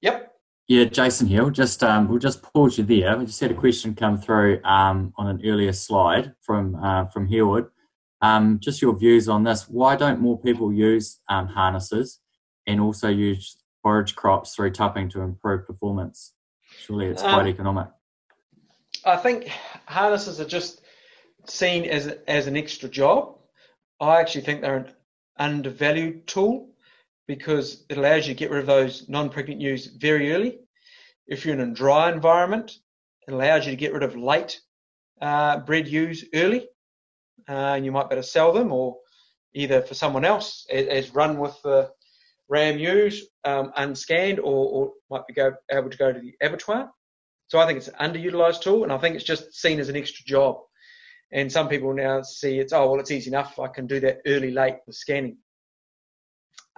yep. 0.00 0.32
Yeah, 0.68 0.84
Jason 0.84 1.26
Hill. 1.26 1.50
Just 1.50 1.82
um, 1.82 2.08
we'll 2.08 2.20
just 2.20 2.42
pause 2.42 2.78
you 2.78 2.84
there. 2.84 3.18
We 3.18 3.26
just 3.26 3.40
had 3.40 3.50
a 3.50 3.54
question 3.54 3.94
come 3.94 4.16
through 4.16 4.62
um, 4.64 5.12
on 5.18 5.26
an 5.26 5.40
earlier 5.44 5.72
slide 5.72 6.34
from 6.40 6.76
uh, 6.76 7.06
from 7.06 7.28
Hillwood. 7.28 7.68
Um, 8.22 8.60
just 8.60 8.80
your 8.80 8.96
views 8.96 9.28
on 9.28 9.42
this. 9.42 9.68
Why 9.68 9.96
don't 9.96 10.20
more 10.20 10.40
people 10.40 10.72
use 10.72 11.20
um, 11.28 11.48
harnesses 11.48 12.20
and 12.68 12.80
also 12.80 13.08
use 13.08 13.56
forage 13.82 14.14
crops 14.14 14.54
through 14.54 14.70
tupping 14.70 15.08
to 15.10 15.22
improve 15.22 15.66
performance? 15.66 16.34
Surely 16.86 17.06
it's 17.06 17.22
quite 17.22 17.42
um, 17.42 17.48
economic. 17.48 17.88
I 19.04 19.16
think 19.16 19.48
harnesses 19.86 20.40
are 20.40 20.46
just 20.46 20.80
seen 21.46 21.84
as 21.84 22.06
as 22.28 22.46
an 22.46 22.56
extra 22.56 22.88
job. 22.88 23.38
I 24.00 24.20
actually 24.20 24.42
think 24.42 24.60
they're 24.60 24.76
an 24.76 24.92
undervalued 25.38 26.26
tool 26.26 26.70
because 27.26 27.84
it 27.88 27.98
allows 27.98 28.26
you 28.26 28.34
to 28.34 28.38
get 28.38 28.50
rid 28.50 28.60
of 28.60 28.66
those 28.66 29.08
non-pregnant 29.08 29.60
ewes 29.60 29.86
very 29.86 30.32
early. 30.32 30.60
If 31.26 31.44
you're 31.44 31.54
in 31.54 31.60
a 31.60 31.74
dry 31.74 32.12
environment, 32.12 32.72
it 33.26 33.34
allows 33.34 33.64
you 33.66 33.72
to 33.72 33.76
get 33.76 33.92
rid 33.92 34.02
of 34.02 34.16
late 34.16 34.60
uh, 35.20 35.60
bred 35.60 35.88
ewes 35.88 36.24
early. 36.34 36.68
Uh, 37.48 37.74
and 37.74 37.84
you 37.84 37.92
might 37.92 38.08
better 38.08 38.22
sell 38.22 38.52
them 38.52 38.72
or 38.72 38.96
either 39.54 39.82
for 39.82 39.94
someone 39.94 40.24
else 40.24 40.66
as, 40.70 40.86
as 40.86 41.14
run 41.14 41.38
with 41.38 41.60
the 41.62 41.90
ram 42.48 42.78
ewes 42.78 43.26
um, 43.44 43.72
unscanned 43.76 44.38
or, 44.38 44.42
or 44.44 44.92
might 45.10 45.26
be 45.26 45.34
go, 45.34 45.52
able 45.70 45.90
to 45.90 45.96
go 45.96 46.12
to 46.12 46.20
the 46.20 46.34
abattoir. 46.40 46.90
So 47.52 47.58
I 47.58 47.66
think 47.66 47.76
it's 47.76 47.88
an 47.88 48.14
underutilized 48.14 48.62
tool 48.62 48.82
and 48.82 48.90
I 48.90 48.96
think 48.96 49.14
it's 49.14 49.26
just 49.26 49.54
seen 49.54 49.78
as 49.78 49.90
an 49.90 49.96
extra 49.96 50.24
job. 50.24 50.56
And 51.32 51.52
some 51.52 51.68
people 51.68 51.92
now 51.92 52.22
see 52.22 52.58
it's, 52.58 52.72
oh, 52.72 52.90
well, 52.90 52.98
it's 52.98 53.10
easy 53.10 53.28
enough. 53.28 53.58
I 53.58 53.68
can 53.68 53.86
do 53.86 54.00
that 54.00 54.22
early, 54.26 54.50
late 54.50 54.76
with 54.86 54.96
scanning. 54.96 55.36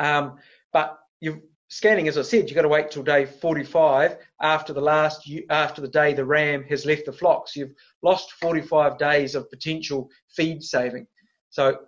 Um, 0.00 0.38
but 0.72 0.98
you 1.20 1.42
scanning, 1.68 2.08
as 2.08 2.18
I 2.18 2.22
said, 2.22 2.48
you've 2.48 2.56
got 2.56 2.62
to 2.62 2.68
wait 2.68 2.90
till 2.90 3.04
day 3.04 3.24
45 3.24 4.16
after 4.42 4.72
the 4.72 4.80
last 4.80 5.30
after 5.48 5.80
the 5.80 5.86
day 5.86 6.12
the 6.12 6.24
ram 6.24 6.64
has 6.64 6.84
left 6.84 7.06
the 7.06 7.12
flock. 7.12 7.46
So 7.46 7.60
you've 7.60 7.74
lost 8.02 8.32
45 8.32 8.98
days 8.98 9.36
of 9.36 9.48
potential 9.50 10.10
feed 10.34 10.60
saving. 10.60 11.06
So 11.50 11.82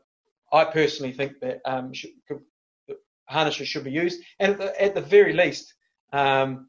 I 0.52 0.64
personally 0.64 1.12
think 1.12 1.40
that 1.40 1.58
um, 1.64 1.92
should, 1.92 2.10
harnesses 3.28 3.66
should 3.66 3.82
be 3.82 3.90
used, 3.90 4.22
and 4.38 4.52
at 4.52 4.58
the, 4.58 4.80
at 4.80 4.94
the 4.94 5.00
very 5.00 5.32
least, 5.32 5.74
um, 6.12 6.68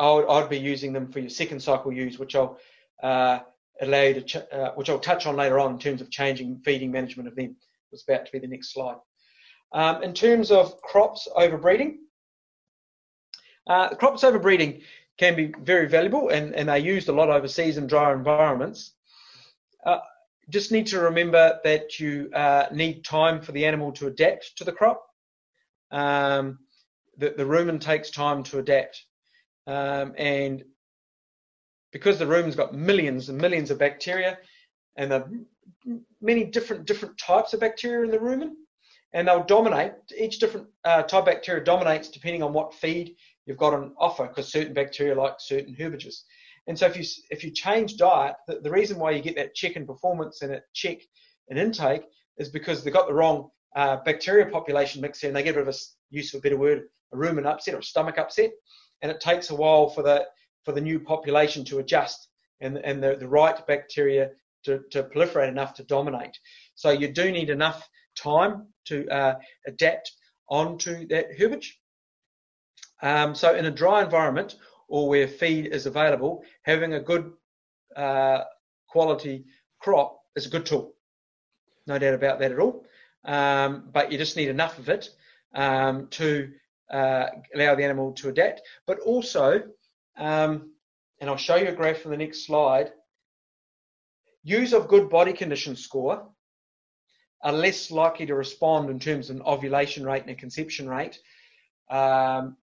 would, 0.00 0.28
I'd 0.28 0.48
be 0.48 0.58
using 0.58 0.92
them 0.92 1.10
for 1.10 1.20
your 1.20 1.30
second 1.30 1.60
cycle 1.60 1.92
ewes, 1.92 2.18
which 2.18 2.34
I'll 2.36 2.58
uh, 3.02 3.40
allow 3.80 4.02
you 4.02 4.14
to, 4.14 4.22
ch- 4.22 4.36
uh, 4.52 4.72
which 4.74 4.90
I'll 4.90 4.98
touch 4.98 5.26
on 5.26 5.36
later 5.36 5.58
on 5.58 5.72
in 5.72 5.78
terms 5.78 6.00
of 6.00 6.10
changing 6.10 6.60
feeding 6.64 6.90
management 6.90 7.28
of 7.28 7.36
them. 7.36 7.56
Was 7.90 8.04
about 8.06 8.26
to 8.26 8.32
be 8.32 8.38
the 8.38 8.46
next 8.46 8.74
slide. 8.74 8.96
Um, 9.72 10.02
in 10.02 10.12
terms 10.12 10.50
of 10.50 10.80
crops 10.82 11.26
overbreeding, 11.34 11.96
uh, 13.66 13.94
crops 13.94 14.24
overbreeding 14.24 14.82
can 15.18 15.34
be 15.34 15.52
very 15.62 15.88
valuable 15.88 16.28
and, 16.28 16.54
and 16.54 16.68
they're 16.68 16.76
used 16.76 17.08
a 17.08 17.12
lot 17.12 17.28
overseas 17.28 17.76
in 17.76 17.86
drier 17.86 18.14
environments. 18.14 18.92
Uh, 19.84 19.98
just 20.48 20.72
need 20.72 20.86
to 20.86 21.00
remember 21.00 21.60
that 21.64 21.98
you 21.98 22.30
uh, 22.34 22.66
need 22.72 23.04
time 23.04 23.40
for 23.40 23.52
the 23.52 23.66
animal 23.66 23.92
to 23.92 24.06
adapt 24.06 24.56
to 24.56 24.64
the 24.64 24.72
crop. 24.72 25.02
Um, 25.90 26.58
the, 27.18 27.34
the 27.36 27.44
rumen 27.44 27.80
takes 27.80 28.10
time 28.10 28.42
to 28.44 28.58
adapt. 28.58 29.04
Um, 29.68 30.14
and 30.16 30.64
because 31.92 32.18
the 32.18 32.26
rumen's 32.26 32.56
got 32.56 32.74
millions 32.74 33.28
and 33.28 33.38
millions 33.38 33.70
of 33.70 33.78
bacteria 33.78 34.38
and 34.96 35.12
the 35.12 35.44
many 36.20 36.44
different 36.44 36.86
different 36.86 37.18
types 37.18 37.52
of 37.52 37.60
bacteria 37.60 38.04
in 38.04 38.10
the 38.10 38.18
rumen, 38.18 38.52
and 39.12 39.28
they'll 39.28 39.44
dominate. 39.44 39.92
Each 40.18 40.38
different 40.38 40.68
uh, 40.84 41.02
type 41.02 41.20
of 41.20 41.26
bacteria 41.26 41.62
dominates 41.62 42.08
depending 42.08 42.42
on 42.42 42.52
what 42.54 42.74
feed 42.74 43.14
you've 43.46 43.58
got 43.58 43.74
on 43.74 43.94
offer, 43.98 44.26
because 44.26 44.50
certain 44.50 44.72
bacteria 44.72 45.14
like 45.14 45.34
certain 45.38 45.76
herbages. 45.78 46.24
And 46.66 46.78
so 46.78 46.86
if 46.86 46.96
you 46.96 47.04
if 47.30 47.44
you 47.44 47.50
change 47.50 47.96
diet, 47.96 48.36
the, 48.46 48.60
the 48.60 48.70
reason 48.70 48.98
why 48.98 49.10
you 49.10 49.22
get 49.22 49.36
that 49.36 49.54
check 49.54 49.76
in 49.76 49.86
performance 49.86 50.42
and 50.42 50.52
a 50.52 50.62
check 50.74 50.98
in 51.48 51.58
intake 51.58 52.04
is 52.38 52.48
because 52.48 52.82
they've 52.82 52.92
got 52.92 53.06
the 53.06 53.14
wrong 53.14 53.50
uh, 53.76 53.98
bacteria 54.04 54.46
population 54.46 55.02
mix 55.02 55.22
in. 55.22 55.28
and 55.28 55.36
they 55.36 55.42
get 55.42 55.56
a 55.56 55.58
bit 55.58 55.68
of 55.68 55.74
a 55.74 55.78
use 56.10 56.32
of 56.32 56.38
a 56.38 56.42
better 56.42 56.56
word, 56.56 56.84
a 57.12 57.16
rumen 57.16 57.46
upset 57.46 57.74
or 57.74 57.82
stomach 57.82 58.18
upset, 58.18 58.50
and 59.02 59.10
it 59.10 59.20
takes 59.20 59.50
a 59.50 59.54
while 59.54 59.88
for 59.88 60.02
the 60.02 60.26
for 60.64 60.72
the 60.72 60.80
new 60.80 61.00
population 61.00 61.64
to 61.64 61.78
adjust 61.78 62.28
and 62.60 62.78
and 62.78 63.02
the, 63.02 63.16
the 63.16 63.28
right 63.28 63.66
bacteria 63.66 64.30
to, 64.64 64.80
to 64.90 65.04
proliferate 65.04 65.48
enough 65.48 65.74
to 65.74 65.84
dominate. 65.84 66.36
So 66.74 66.90
you 66.90 67.08
do 67.08 67.30
need 67.30 67.50
enough 67.50 67.88
time 68.16 68.66
to 68.86 69.08
uh, 69.08 69.34
adapt 69.66 70.12
onto 70.48 71.06
that 71.08 71.26
herbage. 71.38 71.78
Um, 73.02 73.34
so 73.34 73.54
in 73.54 73.66
a 73.66 73.70
dry 73.70 74.02
environment 74.02 74.56
or 74.88 75.08
where 75.08 75.28
feed 75.28 75.66
is 75.66 75.86
available, 75.86 76.42
having 76.62 76.94
a 76.94 77.00
good 77.00 77.32
uh, 77.94 78.42
quality 78.88 79.44
crop 79.80 80.18
is 80.34 80.46
a 80.46 80.50
good 80.50 80.66
tool. 80.66 80.94
No 81.86 81.98
doubt 81.98 82.14
about 82.14 82.38
that 82.40 82.52
at 82.52 82.58
all. 82.58 82.84
Um, 83.24 83.88
but 83.92 84.10
you 84.10 84.18
just 84.18 84.36
need 84.36 84.48
enough 84.48 84.78
of 84.78 84.88
it 84.88 85.10
um, 85.54 86.08
to 86.08 86.50
uh, 86.90 87.26
allow 87.54 87.74
the 87.74 87.84
animal 87.84 88.12
to 88.12 88.28
adapt. 88.28 88.62
But 88.86 89.00
also, 89.00 89.62
um, 90.16 90.72
and 91.20 91.28
I'll 91.28 91.36
show 91.36 91.56
you 91.56 91.68
a 91.68 91.72
graph 91.72 92.04
in 92.04 92.10
the 92.10 92.16
next 92.16 92.46
slide, 92.46 92.92
use 94.42 94.72
of 94.72 94.88
good 94.88 95.10
body 95.10 95.32
condition 95.32 95.76
score 95.76 96.28
are 97.42 97.52
less 97.52 97.90
likely 97.90 98.26
to 98.26 98.34
respond 98.34 98.90
in 98.90 98.98
terms 98.98 99.30
of 99.30 99.36
an 99.36 99.42
ovulation 99.42 100.04
rate 100.04 100.22
and 100.22 100.30
a 100.30 100.34
conception 100.34 100.88
rate 100.88 101.18
um, 101.90 102.56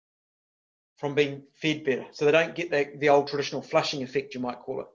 from 0.97 1.15
being 1.15 1.43
fed 1.61 1.85
better. 1.85 2.07
So 2.13 2.25
they 2.25 2.33
don't 2.33 2.55
get 2.55 2.71
the, 2.71 2.91
the 2.99 3.09
old 3.09 3.29
traditional 3.29 3.63
flushing 3.63 4.03
effect, 4.03 4.35
you 4.35 4.41
might 4.41 4.61
call 4.61 4.81
it. 4.81 4.87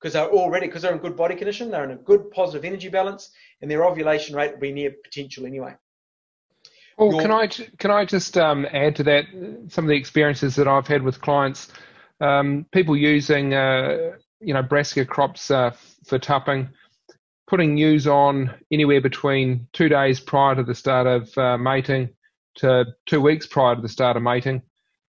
Because 0.00 0.12
they're 0.12 0.30
already, 0.30 0.66
because 0.66 0.82
they're 0.82 0.92
in 0.92 0.98
good 0.98 1.16
body 1.16 1.34
condition, 1.34 1.70
they're 1.70 1.84
in 1.84 1.90
a 1.90 1.96
good 1.96 2.30
positive 2.30 2.64
energy 2.64 2.88
balance, 2.88 3.30
and 3.60 3.70
their 3.70 3.84
ovulation 3.84 4.36
rate 4.36 4.52
will 4.52 4.60
be 4.60 4.72
near 4.72 4.94
potential 5.02 5.46
anyway. 5.46 5.74
Well, 6.96 7.12
Your, 7.12 7.22
can 7.22 7.30
I 7.30 7.46
can 7.46 7.90
I 7.90 8.04
just 8.04 8.38
um, 8.38 8.66
add 8.72 8.96
to 8.96 9.02
that 9.04 9.24
some 9.68 9.84
of 9.84 9.88
the 9.88 9.96
experiences 9.96 10.56
that 10.56 10.66
I've 10.66 10.86
had 10.86 11.02
with 11.02 11.20
clients, 11.20 11.70
um, 12.20 12.66
people 12.72 12.96
using 12.96 13.54
uh, 13.54 14.12
you 14.40 14.54
know 14.54 14.62
brassica 14.62 15.04
crops 15.04 15.50
uh, 15.50 15.72
for 16.06 16.18
tupping, 16.18 16.70
putting 17.46 17.76
ewes 17.76 18.06
on 18.06 18.54
anywhere 18.70 19.00
between 19.00 19.68
two 19.72 19.88
days 19.88 20.20
prior 20.20 20.54
to 20.54 20.62
the 20.62 20.74
start 20.74 21.06
of 21.06 21.36
uh, 21.36 21.58
mating 21.58 22.10
to 22.56 22.86
two 23.04 23.20
weeks 23.20 23.46
prior 23.46 23.76
to 23.76 23.82
the 23.82 23.88
start 23.88 24.16
of 24.16 24.22
mating 24.22 24.62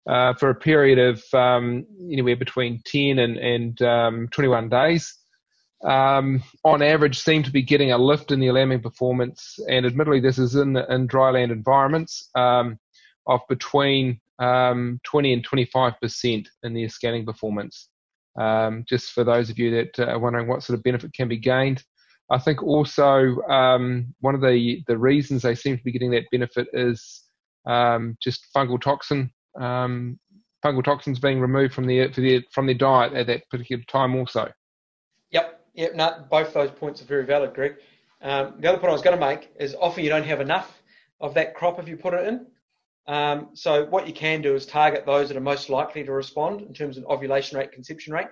uh, 0.07 0.33
for 0.33 0.49
a 0.49 0.55
period 0.55 0.99
of 0.99 1.23
um, 1.33 1.85
anywhere 2.11 2.35
between 2.35 2.81
10 2.85 3.19
and, 3.19 3.37
and 3.37 3.81
um, 3.81 4.27
21 4.31 4.69
days. 4.69 5.18
Um, 5.83 6.43
on 6.65 6.81
average, 6.81 7.19
seem 7.19 7.43
to 7.43 7.51
be 7.51 7.61
getting 7.61 7.91
a 7.91 7.97
lift 7.97 8.31
in 8.31 8.39
their 8.39 8.53
lambing 8.53 8.81
performance, 8.81 9.57
and 9.69 9.85
admittedly, 9.85 10.19
this 10.19 10.37
is 10.37 10.55
in 10.55 10.75
in 10.75 11.07
dryland 11.07 11.51
environments 11.51 12.29
um, 12.35 12.77
of 13.27 13.41
between 13.47 14.19
um, 14.39 14.99
20 15.03 15.33
and 15.33 15.43
25 15.43 15.93
percent 16.01 16.49
in 16.63 16.73
their 16.73 16.89
scanning 16.89 17.25
performance. 17.25 17.89
Um, 18.39 18.85
just 18.87 19.11
for 19.11 19.23
those 19.23 19.49
of 19.49 19.57
you 19.57 19.71
that 19.71 19.99
are 19.99 20.19
wondering 20.19 20.47
what 20.47 20.63
sort 20.63 20.77
of 20.77 20.83
benefit 20.83 21.13
can 21.13 21.27
be 21.27 21.37
gained, 21.37 21.83
I 22.29 22.37
think 22.37 22.61
also 22.61 23.41
um, 23.49 24.13
one 24.19 24.35
of 24.35 24.41
the, 24.41 24.83
the 24.87 24.97
reasons 24.97 25.41
they 25.41 25.55
seem 25.55 25.77
to 25.77 25.83
be 25.83 25.91
getting 25.91 26.11
that 26.11 26.29
benefit 26.31 26.67
is 26.73 27.23
um, 27.65 28.17
just 28.21 28.45
fungal 28.55 28.79
toxin 28.79 29.31
um, 29.59 30.19
fungal 30.63 30.83
toxins 30.83 31.19
being 31.19 31.39
removed 31.39 31.73
from 31.73 31.85
their, 31.85 32.09
their 32.09 32.41
from 32.51 32.65
their 32.65 32.75
diet 32.75 33.13
at 33.13 33.27
that 33.27 33.49
particular 33.49 33.83
time 33.87 34.15
also. 34.15 34.51
Yep, 35.79 35.91
yep. 35.91 35.95
No, 35.95 36.25
both 36.29 36.53
those 36.53 36.71
points 36.71 37.01
are 37.01 37.05
very 37.05 37.25
valid, 37.25 37.53
Greg. 37.53 37.75
Um, 38.21 38.55
the 38.59 38.67
other 38.67 38.77
point 38.77 38.89
I 38.89 38.93
was 38.93 39.01
going 39.01 39.17
to 39.17 39.25
make 39.25 39.49
is 39.59 39.75
often 39.79 40.03
you 40.03 40.09
don't 40.09 40.25
have 40.25 40.41
enough 40.41 40.81
of 41.21 41.33
that 41.35 41.55
crop 41.55 41.79
if 41.79 41.87
you 41.87 41.95
put 41.95 42.13
it 42.13 42.27
in. 42.27 42.47
Um, 43.07 43.51
so 43.53 43.85
what 43.85 44.05
you 44.05 44.13
can 44.13 44.41
do 44.41 44.55
is 44.55 44.65
target 44.65 45.05
those 45.05 45.29
that 45.29 45.37
are 45.37 45.41
most 45.41 45.69
likely 45.69 46.03
to 46.03 46.11
respond 46.11 46.61
in 46.61 46.73
terms 46.73 46.97
of 46.97 47.05
ovulation 47.05 47.57
rate, 47.57 47.71
conception 47.71 48.13
rate, 48.13 48.27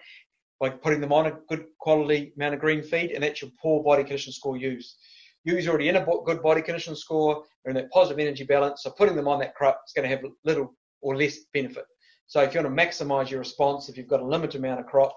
by 0.59 0.69
putting 0.69 0.99
them 0.99 1.13
on 1.13 1.27
a 1.27 1.37
good 1.47 1.67
quality 1.79 2.33
amount 2.35 2.53
of 2.53 2.59
green 2.59 2.83
feed, 2.83 3.11
and 3.11 3.23
that's 3.23 3.41
your 3.41 3.51
poor 3.61 3.81
body 3.81 4.03
condition 4.03 4.33
score 4.33 4.57
use. 4.57 4.97
Use 5.45 5.69
already 5.69 5.87
in 5.87 5.95
a 5.95 6.05
good 6.25 6.43
body 6.43 6.61
condition 6.61 6.97
score, 6.97 7.43
or 7.63 7.69
in 7.69 7.75
that 7.75 7.89
positive 7.91 8.19
energy 8.19 8.43
balance, 8.43 8.83
so 8.83 8.91
putting 8.91 9.15
them 9.15 9.27
on 9.27 9.39
that 9.39 9.55
crop 9.55 9.81
is 9.87 9.93
going 9.93 10.07
to 10.07 10.13
have 10.13 10.25
little 10.43 10.75
or 11.01 11.15
less 11.15 11.39
benefit. 11.53 11.85
So 12.25 12.41
if 12.41 12.53
you 12.53 12.61
want 12.61 12.75
to 12.75 12.83
maximize 12.83 13.29
your 13.29 13.39
response, 13.39 13.87
if 13.87 13.97
you've 13.97 14.07
got 14.07 14.19
a 14.19 14.25
limited 14.25 14.59
amount 14.59 14.81
of 14.81 14.85
crop, 14.85 15.15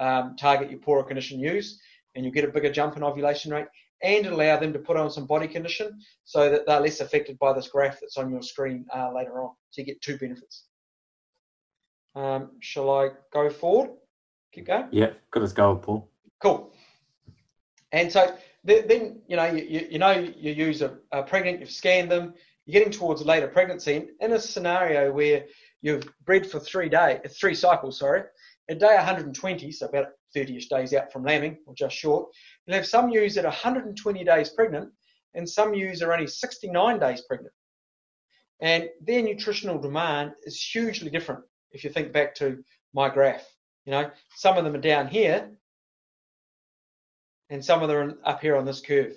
um, 0.00 0.36
target 0.36 0.70
your 0.70 0.80
poorer 0.80 1.04
condition 1.04 1.38
ewes, 1.38 1.80
and 2.14 2.24
you 2.24 2.30
get 2.30 2.44
a 2.44 2.48
bigger 2.48 2.72
jump 2.72 2.96
in 2.96 3.02
ovulation 3.02 3.52
rate, 3.52 3.66
and 4.02 4.26
allow 4.26 4.58
them 4.58 4.72
to 4.72 4.78
put 4.78 4.96
on 4.96 5.10
some 5.10 5.26
body 5.26 5.48
condition 5.48 5.98
so 6.24 6.50
that 6.50 6.66
they're 6.66 6.80
less 6.80 7.00
affected 7.00 7.38
by 7.38 7.52
this 7.52 7.68
graph 7.68 8.00
that's 8.00 8.16
on 8.16 8.30
your 8.30 8.42
screen 8.42 8.84
uh, 8.94 9.12
later 9.12 9.42
on. 9.42 9.50
So 9.70 9.80
you 9.80 9.86
get 9.86 10.00
two 10.02 10.18
benefits. 10.18 10.64
Um, 12.14 12.50
shall 12.60 12.90
I 12.90 13.10
go 13.32 13.50
forward? 13.50 13.90
Keep 14.52 14.66
going. 14.66 14.88
Yeah, 14.92 15.10
good 15.30 15.42
as 15.42 15.52
gold, 15.52 15.82
Paul. 15.82 16.08
Cool. 16.40 16.72
And 17.92 18.10
so 18.12 18.36
then, 18.64 19.20
you 19.26 19.36
know, 19.36 19.46
you, 19.46 19.86
you 19.90 19.98
know, 19.98 20.12
you 20.12 20.52
use 20.52 20.82
a, 20.82 20.96
a 21.12 21.22
pregnant, 21.22 21.60
you've 21.60 21.70
scanned 21.70 22.10
them, 22.10 22.34
you're 22.66 22.80
getting 22.80 22.92
towards 22.96 23.20
a 23.20 23.24
later 23.24 23.48
pregnancy. 23.48 23.96
And 23.96 24.10
In 24.20 24.32
a 24.32 24.40
scenario 24.40 25.12
where 25.12 25.44
you've 25.82 26.08
bred 26.24 26.46
for 26.46 26.60
three 26.60 26.88
days, 26.88 27.18
three 27.38 27.54
cycles, 27.54 27.98
sorry, 27.98 28.22
at 28.68 28.78
day 28.78 28.94
120, 28.94 29.72
so 29.72 29.86
about 29.86 30.08
30ish 30.34 30.68
days 30.68 30.94
out 30.94 31.12
from 31.12 31.24
lambing, 31.24 31.58
or 31.66 31.74
just 31.74 31.96
short, 31.96 32.28
you'll 32.66 32.76
have 32.76 32.86
some 32.86 33.10
ewes 33.10 33.34
that 33.34 33.44
are 33.44 33.48
120 33.48 34.24
days 34.24 34.50
pregnant, 34.50 34.90
and 35.34 35.48
some 35.48 35.74
ewes 35.74 36.02
are 36.02 36.12
only 36.12 36.26
69 36.26 36.98
days 36.98 37.22
pregnant. 37.22 37.52
And 38.60 38.88
their 39.00 39.22
nutritional 39.22 39.78
demand 39.78 40.32
is 40.44 40.60
hugely 40.60 41.10
different 41.10 41.44
if 41.72 41.84
you 41.84 41.90
think 41.90 42.12
back 42.12 42.34
to 42.36 42.62
my 42.94 43.08
graph. 43.08 43.44
You 43.84 43.90
know, 43.92 44.10
some 44.36 44.56
of 44.56 44.64
them 44.64 44.74
are 44.74 44.78
down 44.78 45.08
here, 45.08 45.50
and 47.50 47.62
some 47.62 47.82
of 47.82 47.88
them 47.88 48.18
are 48.24 48.30
up 48.30 48.40
here 48.40 48.56
on 48.56 48.64
this 48.64 48.80
curve. 48.80 49.14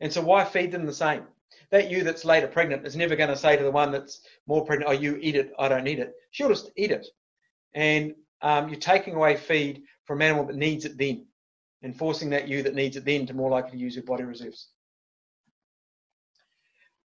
And 0.00 0.12
so 0.12 0.20
why 0.20 0.44
feed 0.44 0.72
them 0.72 0.84
the 0.84 0.92
same? 0.92 1.22
That 1.70 1.90
ewe 1.90 2.02
that's 2.02 2.24
later 2.24 2.48
pregnant 2.48 2.86
is 2.86 2.96
never 2.96 3.16
going 3.16 3.30
to 3.30 3.36
say 3.36 3.56
to 3.56 3.62
the 3.62 3.70
one 3.70 3.90
that's 3.90 4.20
more 4.46 4.66
pregnant, 4.66 4.90
"Oh, 4.90 5.00
you 5.00 5.16
eat 5.20 5.36
it, 5.36 5.52
I 5.58 5.68
don't 5.68 5.84
need 5.84 6.00
it." 6.00 6.12
She'll 6.32 6.48
just 6.48 6.70
eat 6.76 6.90
it, 6.90 7.06
and 7.74 8.14
um, 8.44 8.68
you're 8.68 8.78
taking 8.78 9.14
away 9.14 9.36
feed 9.36 9.82
from 10.04 10.20
an 10.20 10.28
animal 10.28 10.44
that 10.44 10.56
needs 10.56 10.84
it 10.84 10.98
then, 10.98 11.26
and 11.82 11.96
forcing 11.96 12.30
that 12.30 12.46
ewe 12.46 12.62
that 12.62 12.74
needs 12.74 12.96
it 12.96 13.04
then 13.04 13.26
to 13.26 13.34
more 13.34 13.50
likely 13.50 13.72
to 13.72 13.78
use 13.78 13.96
her 13.96 14.02
body 14.02 14.22
reserves. 14.22 14.68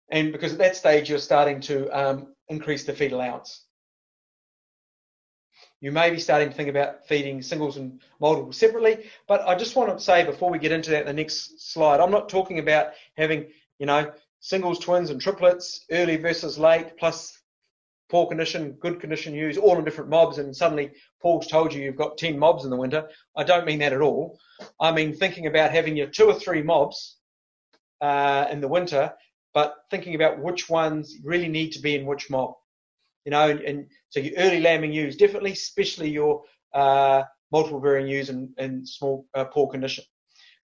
And 0.09 0.31
because 0.31 0.53
at 0.53 0.57
that 0.57 0.75
stage 0.75 1.09
you're 1.09 1.19
starting 1.19 1.61
to 1.61 1.87
um, 1.89 2.33
increase 2.49 2.85
the 2.85 2.93
feed 2.93 3.11
allowance. 3.11 3.63
You 5.79 5.91
may 5.91 6.09
be 6.09 6.19
starting 6.19 6.49
to 6.49 6.55
think 6.55 6.69
about 6.69 7.07
feeding 7.07 7.43
singles 7.43 7.77
and 7.77 8.01
multiples 8.19 8.57
separately, 8.57 9.05
but 9.27 9.47
I 9.47 9.53
just 9.53 9.75
want 9.75 9.95
to 9.95 10.03
say 10.03 10.25
before 10.25 10.49
we 10.49 10.57
get 10.57 10.71
into 10.71 10.89
that 10.89 11.01
in 11.01 11.05
the 11.07 11.13
next 11.13 11.71
slide, 11.71 11.99
I'm 11.99 12.09
not 12.09 12.29
talking 12.29 12.57
about 12.57 12.93
having, 13.15 13.45
you 13.77 13.85
know, 13.85 14.11
singles, 14.39 14.79
twins, 14.79 15.11
and 15.11 15.21
triplets, 15.21 15.85
early 15.91 16.17
versus 16.17 16.57
late, 16.57 16.97
plus 16.97 17.36
poor 18.09 18.27
condition, 18.27 18.73
good 18.73 18.99
condition 18.99 19.33
ewes, 19.33 19.57
all 19.57 19.77
in 19.77 19.85
different 19.85 20.09
mobs, 20.09 20.37
and 20.37 20.55
suddenly 20.55 20.91
Paul's 21.21 21.47
told 21.47 21.73
you 21.73 21.83
you've 21.83 21.95
got 21.95 22.17
10 22.17 22.37
mobs 22.37 22.63
in 22.63 22.69
the 22.69 22.77
winter. 22.77 23.09
I 23.35 23.43
don't 23.43 23.65
mean 23.65 23.79
that 23.79 23.93
at 23.93 24.01
all. 24.01 24.39
I 24.79 24.91
mean 24.91 25.13
thinking 25.13 25.47
about 25.47 25.71
having 25.71 25.97
your 25.97 26.07
two 26.07 26.25
or 26.25 26.33
three 26.33 26.61
mobs 26.61 27.17
uh, 28.01 28.47
in 28.49 28.61
the 28.61 28.67
winter, 28.67 29.13
but 29.53 29.75
thinking 29.91 30.15
about 30.15 30.39
which 30.39 30.69
ones 30.69 31.17
really 31.23 31.49
need 31.49 31.71
to 31.71 31.81
be 31.81 31.95
in 31.95 32.05
which 32.05 32.29
mob 32.29 32.53
you 33.27 33.31
know, 33.31 33.49
and, 33.49 33.59
and 33.59 33.87
so 34.07 34.21
your 34.21 34.35
early 34.37 34.61
lambing 34.61 34.93
ewes 34.93 35.17
definitely, 35.17 35.51
especially 35.51 36.09
your 36.09 36.43
uh, 36.73 37.23
multiple 37.51 37.81
bearing 37.81 38.07
ewes 38.07 38.29
in, 38.29 38.53
in 38.57 38.85
small 38.85 39.27
uh, 39.35 39.43
poor 39.43 39.67
condition. 39.67 40.05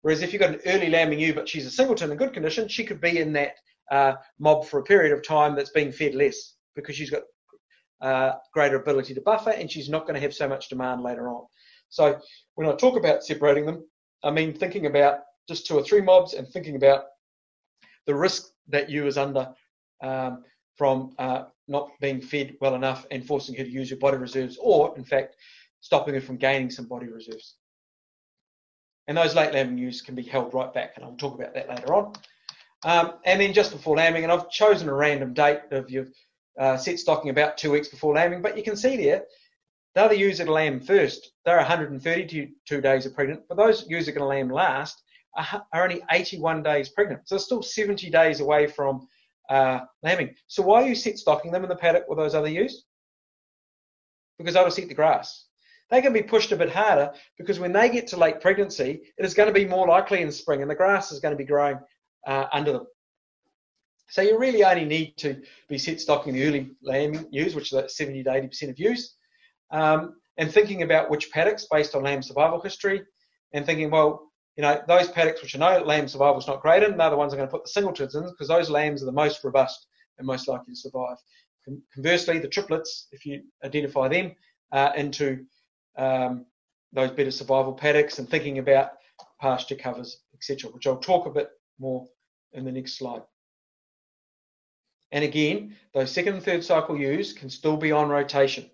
Whereas 0.01 0.21
if 0.21 0.33
you've 0.33 0.41
got 0.41 0.55
an 0.55 0.59
early 0.65 0.89
lambing 0.89 1.21
ewe, 1.21 1.33
but 1.33 1.47
she's 1.47 1.65
a 1.65 1.71
singleton 1.71 2.11
in 2.11 2.17
good 2.17 2.33
condition, 2.33 2.67
she 2.67 2.83
could 2.83 2.99
be 2.99 3.17
in 3.17 3.31
that 3.31 3.53
uh, 3.89 4.15
mob 4.39 4.65
for 4.65 4.79
a 4.79 4.83
period 4.83 5.13
of 5.13 5.23
time 5.23 5.55
that's 5.55 5.69
being 5.69 5.93
fed 5.93 6.15
less 6.15 6.55
because 6.81 6.95
she's 6.95 7.09
got 7.09 7.23
uh, 8.01 8.33
greater 8.53 8.77
ability 8.77 9.13
to 9.13 9.21
buffer 9.21 9.51
and 9.51 9.69
she's 9.69 9.89
not 9.89 10.03
going 10.03 10.15
to 10.15 10.21
have 10.21 10.33
so 10.33 10.47
much 10.47 10.69
demand 10.69 11.01
later 11.01 11.29
on. 11.29 11.45
So 11.89 12.19
when 12.55 12.67
I 12.67 12.75
talk 12.75 12.97
about 12.97 13.23
separating 13.23 13.65
them, 13.65 13.83
I 14.23 14.31
mean 14.31 14.53
thinking 14.53 14.85
about 14.85 15.21
just 15.47 15.65
two 15.65 15.75
or 15.75 15.83
three 15.83 16.01
mobs 16.01 16.33
and 16.33 16.47
thinking 16.47 16.75
about 16.75 17.05
the 18.05 18.15
risk 18.15 18.51
that 18.69 18.89
you 18.89 19.07
is 19.07 19.17
under 19.17 19.53
um, 20.01 20.43
from 20.77 21.13
uh, 21.19 21.43
not 21.67 21.89
being 21.99 22.21
fed 22.21 22.55
well 22.61 22.75
enough 22.75 23.05
and 23.11 23.25
forcing 23.25 23.55
her 23.55 23.63
to 23.63 23.69
use 23.69 23.89
her 23.89 23.95
body 23.95 24.17
reserves, 24.17 24.57
or 24.61 24.97
in 24.97 25.03
fact, 25.03 25.35
stopping 25.81 26.13
her 26.13 26.21
from 26.21 26.37
gaining 26.37 26.69
some 26.69 26.85
body 26.85 27.07
reserves. 27.07 27.55
And 29.07 29.17
those 29.17 29.35
late 29.35 29.53
lambing 29.53 29.77
ewes 29.77 30.01
can 30.01 30.15
be 30.15 30.23
held 30.23 30.53
right 30.53 30.73
back, 30.73 30.93
and 30.95 31.03
I'll 31.03 31.15
talk 31.15 31.35
about 31.35 31.53
that 31.55 31.69
later 31.69 31.93
on. 31.93 32.13
Um, 32.83 33.13
and 33.25 33.41
then 33.41 33.53
just 33.53 33.71
before 33.71 33.97
lambing, 33.97 34.23
and 34.23 34.31
I've 34.31 34.49
chosen 34.49 34.87
a 34.87 34.93
random 34.93 35.33
date 35.33 35.61
of 35.71 35.89
your 35.89 36.07
uh, 36.59 36.77
set 36.77 36.99
stocking 36.99 37.29
about 37.29 37.57
two 37.57 37.71
weeks 37.71 37.87
before 37.87 38.13
lambing, 38.13 38.41
but 38.41 38.57
you 38.57 38.63
can 38.63 38.75
see 38.75 38.97
there, 38.97 39.23
the 39.95 40.03
other 40.03 40.13
ewes 40.13 40.37
that 40.37 40.47
lamb 40.47 40.79
first, 40.79 41.31
they're 41.45 41.57
132 41.57 42.81
days 42.81 43.05
of 43.05 43.15
pregnant, 43.15 43.41
but 43.47 43.57
those 43.57 43.85
ewes 43.87 44.05
that 44.05 44.11
are 44.11 44.19
going 44.19 44.29
to 44.29 44.37
lamb 44.37 44.49
last 44.49 45.01
are, 45.35 45.83
only 45.83 46.01
81 46.11 46.63
days 46.63 46.89
pregnant. 46.89 47.21
So 47.25 47.35
they're 47.35 47.39
still 47.39 47.63
70 47.63 48.09
days 48.09 48.39
away 48.39 48.67
from 48.67 49.07
uh, 49.49 49.81
lambing. 50.03 50.35
So 50.47 50.61
why 50.63 50.83
are 50.83 50.87
you 50.87 50.95
set 50.95 51.17
stocking 51.17 51.51
them 51.51 51.63
in 51.63 51.69
the 51.69 51.75
paddock 51.75 52.07
with 52.07 52.17
those 52.17 52.35
other 52.35 52.49
ewes? 52.49 52.85
Because 54.37 54.53
they 54.53 54.61
will 54.61 54.79
eat 54.79 54.89
the 54.89 54.93
grass. 54.93 55.45
They 55.89 56.01
can 56.01 56.13
be 56.13 56.21
pushed 56.21 56.51
a 56.51 56.55
bit 56.55 56.69
harder 56.69 57.13
because 57.37 57.59
when 57.59 57.73
they 57.73 57.89
get 57.89 58.07
to 58.07 58.17
late 58.17 58.41
pregnancy, 58.41 59.01
it 59.17 59.25
is 59.25 59.33
going 59.33 59.47
to 59.47 59.53
be 59.53 59.65
more 59.65 59.87
likely 59.87 60.21
in 60.21 60.31
spring 60.31 60.61
and 60.61 60.69
the 60.69 60.75
grass 60.75 61.11
is 61.11 61.19
going 61.19 61.33
to 61.33 61.37
be 61.37 61.45
growing 61.47 61.79
uh, 62.27 62.45
under 62.53 62.73
them. 62.73 62.87
So 64.09 64.21
you 64.21 64.37
really 64.37 64.63
only 64.63 64.85
need 64.85 65.17
to 65.17 65.41
be 65.67 65.77
set 65.77 66.01
stocking 66.01 66.33
the 66.33 66.45
early 66.45 66.71
lambing 66.81 67.27
ewes, 67.31 67.55
which 67.55 67.71
is 67.71 67.95
70 67.95 68.23
to 68.23 68.29
80% 68.29 68.69
of 68.69 68.79
ewes, 68.79 69.15
um, 69.71 70.15
and 70.37 70.51
thinking 70.51 70.81
about 70.81 71.09
which 71.09 71.31
paddocks 71.31 71.67
based 71.69 71.95
on 71.95 72.03
lamb 72.03 72.23
survival 72.23 72.61
history, 72.61 73.03
and 73.53 73.65
thinking, 73.65 73.91
well, 73.91 74.31
you 74.57 74.63
know, 74.63 74.81
those 74.87 75.09
paddocks 75.09 75.41
which 75.41 75.55
I 75.55 75.59
know 75.59 75.85
lamb 75.85 76.07
survival 76.07 76.39
is 76.39 76.47
not 76.47 76.61
great 76.61 76.83
in, 76.83 76.97
they're 76.97 77.09
the 77.09 77.15
ones 77.15 77.33
I'm 77.33 77.37
going 77.37 77.47
to 77.47 77.51
put 77.51 77.63
the 77.63 77.69
singletons 77.69 78.15
in 78.15 78.23
because 78.23 78.47
those 78.47 78.69
lambs 78.69 79.01
are 79.01 79.05
the 79.05 79.11
most 79.11 79.43
robust 79.43 79.87
and 80.17 80.27
most 80.27 80.47
likely 80.47 80.73
to 80.73 80.79
survive. 80.79 81.17
Conversely, 81.93 82.39
the 82.39 82.47
triplets, 82.47 83.07
if 83.11 83.25
you 83.25 83.43
identify 83.63 84.07
them 84.07 84.35
uh, 84.71 84.91
into 84.95 85.45
um, 85.97 86.45
those 86.93 87.11
better 87.11 87.31
survival 87.31 87.73
paddocks 87.73 88.17
and 88.17 88.27
thinking 88.27 88.57
about 88.57 88.91
pasture 89.39 89.75
covers, 89.75 90.21
etc., 90.33 90.71
which 90.71 90.87
I'll 90.87 90.97
talk 90.97 91.27
a 91.27 91.31
bit 91.31 91.49
more 91.79 92.07
in 92.53 92.65
the 92.65 92.71
next 92.71 92.97
slide. 92.97 93.21
And 95.11 95.23
again, 95.23 95.75
those 95.93 96.11
second 96.11 96.35
and 96.35 96.43
third 96.43 96.63
cycle 96.63 96.97
ewes 96.97 97.33
can 97.33 97.49
still 97.49 97.77
be 97.77 97.91
on 97.91 98.09
rotation. 98.09 98.69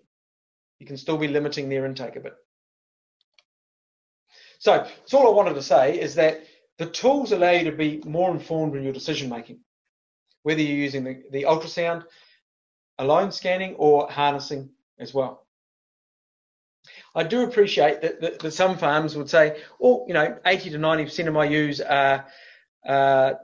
You 0.78 0.86
can 0.86 0.96
still 0.96 1.16
be 1.16 1.28
limiting 1.28 1.68
their 1.68 1.86
intake 1.86 2.16
a 2.16 2.20
bit. 2.20 2.34
So 4.58 4.72
that's 4.78 5.14
all 5.14 5.26
I 5.26 5.34
wanted 5.34 5.54
to 5.54 5.62
say 5.62 5.98
is 5.98 6.14
that 6.16 6.44
the 6.78 6.86
tools 6.86 7.32
allow 7.32 7.50
you 7.50 7.70
to 7.70 7.76
be 7.76 8.02
more 8.04 8.30
informed 8.30 8.76
in 8.76 8.82
your 8.82 8.92
decision 8.92 9.28
making, 9.30 9.60
whether 10.42 10.60
you're 10.60 10.76
using 10.76 11.04
the, 11.04 11.22
the 11.30 11.44
ultrasound, 11.44 12.04
alone 12.98 13.32
scanning, 13.32 13.74
or 13.76 14.10
harnessing 14.10 14.70
as 14.98 15.14
well. 15.14 15.46
I 17.14 17.24
do 17.24 17.42
appreciate 17.42 18.02
that, 18.02 18.20
that, 18.20 18.38
that 18.40 18.50
some 18.52 18.78
farms 18.78 19.16
would 19.16 19.30
say, 19.30 19.62
oh, 19.80 20.04
you 20.06 20.14
know, 20.14 20.38
80 20.44 20.70
to 20.70 20.78
90% 20.78 21.26
of 21.26 21.34
my 21.34 21.44
ewes 21.46 21.80
are 21.80 22.26
uh, 22.86 23.34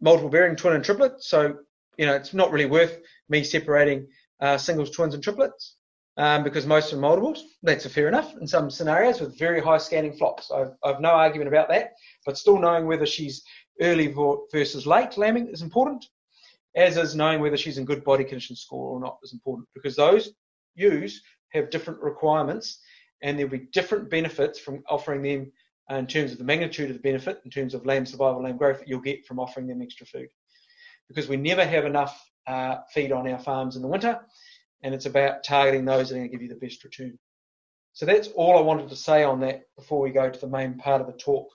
multiple 0.00 0.30
bearing 0.30 0.56
twin 0.56 0.74
and 0.74 0.84
triplet, 0.84 1.22
so 1.22 1.58
you 1.98 2.06
know 2.06 2.14
it's 2.14 2.34
not 2.34 2.50
really 2.50 2.66
worth 2.66 2.98
me 3.28 3.42
separating 3.42 4.06
uh, 4.40 4.58
singles, 4.58 4.90
twins, 4.90 5.14
and 5.14 5.22
triplets 5.22 5.76
um, 6.16 6.44
because 6.44 6.66
most 6.66 6.92
are 6.92 6.98
multiples. 6.98 7.44
That's 7.62 7.86
fair 7.86 8.08
enough 8.08 8.34
in 8.40 8.46
some 8.46 8.70
scenarios 8.70 9.20
with 9.20 9.38
very 9.38 9.60
high 9.60 9.78
scanning 9.78 10.12
flocks. 10.12 10.50
I've, 10.50 10.72
I've 10.84 11.00
no 11.00 11.10
argument 11.10 11.48
about 11.48 11.68
that, 11.68 11.92
but 12.26 12.38
still 12.38 12.58
knowing 12.58 12.86
whether 12.86 13.06
she's 13.06 13.42
early 13.80 14.14
versus 14.52 14.86
late 14.86 15.16
lambing 15.16 15.48
is 15.48 15.62
important, 15.62 16.04
as 16.76 16.96
is 16.96 17.16
knowing 17.16 17.40
whether 17.40 17.56
she's 17.56 17.78
in 17.78 17.84
good 17.84 18.04
body 18.04 18.24
condition 18.24 18.56
score 18.56 18.90
or 18.90 19.00
not 19.00 19.18
is 19.22 19.32
important 19.32 19.68
because 19.74 19.96
those 19.96 20.30
ewes 20.76 21.22
have 21.52 21.70
different 21.70 22.00
requirements 22.00 22.80
and 23.22 23.38
there'll 23.38 23.50
be 23.50 23.68
different 23.72 24.10
benefits 24.10 24.58
from 24.58 24.82
offering 24.88 25.22
them 25.22 25.50
in 25.90 26.06
terms 26.06 26.32
of 26.32 26.38
the 26.38 26.44
magnitude 26.44 26.90
of 26.90 26.96
the 26.96 27.02
benefit, 27.02 27.40
in 27.44 27.50
terms 27.50 27.74
of 27.74 27.84
lamb 27.84 28.06
survival, 28.06 28.42
lamb 28.42 28.56
growth 28.56 28.82
you'll 28.86 29.00
get 29.00 29.26
from 29.26 29.38
offering 29.38 29.66
them 29.66 29.82
extra 29.82 30.06
food. 30.06 30.28
Because 31.08 31.28
we 31.28 31.36
never 31.36 31.64
have 31.64 31.84
enough 31.84 32.18
uh, 32.46 32.76
feed 32.92 33.12
on 33.12 33.28
our 33.28 33.38
farms 33.38 33.76
in 33.76 33.82
the 33.82 33.88
winter, 33.88 34.20
and 34.82 34.94
it's 34.94 35.06
about 35.06 35.44
targeting 35.44 35.84
those 35.84 36.08
that 36.08 36.16
are 36.16 36.18
going 36.18 36.30
to 36.30 36.32
give 36.32 36.42
you 36.42 36.48
the 36.48 36.66
best 36.66 36.84
return. 36.84 37.18
So 37.92 38.06
that's 38.06 38.28
all 38.28 38.58
I 38.58 38.62
wanted 38.62 38.88
to 38.88 38.96
say 38.96 39.22
on 39.22 39.40
that 39.40 39.62
before 39.76 40.00
we 40.00 40.10
go 40.10 40.28
to 40.28 40.40
the 40.40 40.48
main 40.48 40.74
part 40.74 41.00
of 41.00 41.06
the 41.06 41.12
talk. 41.12 41.48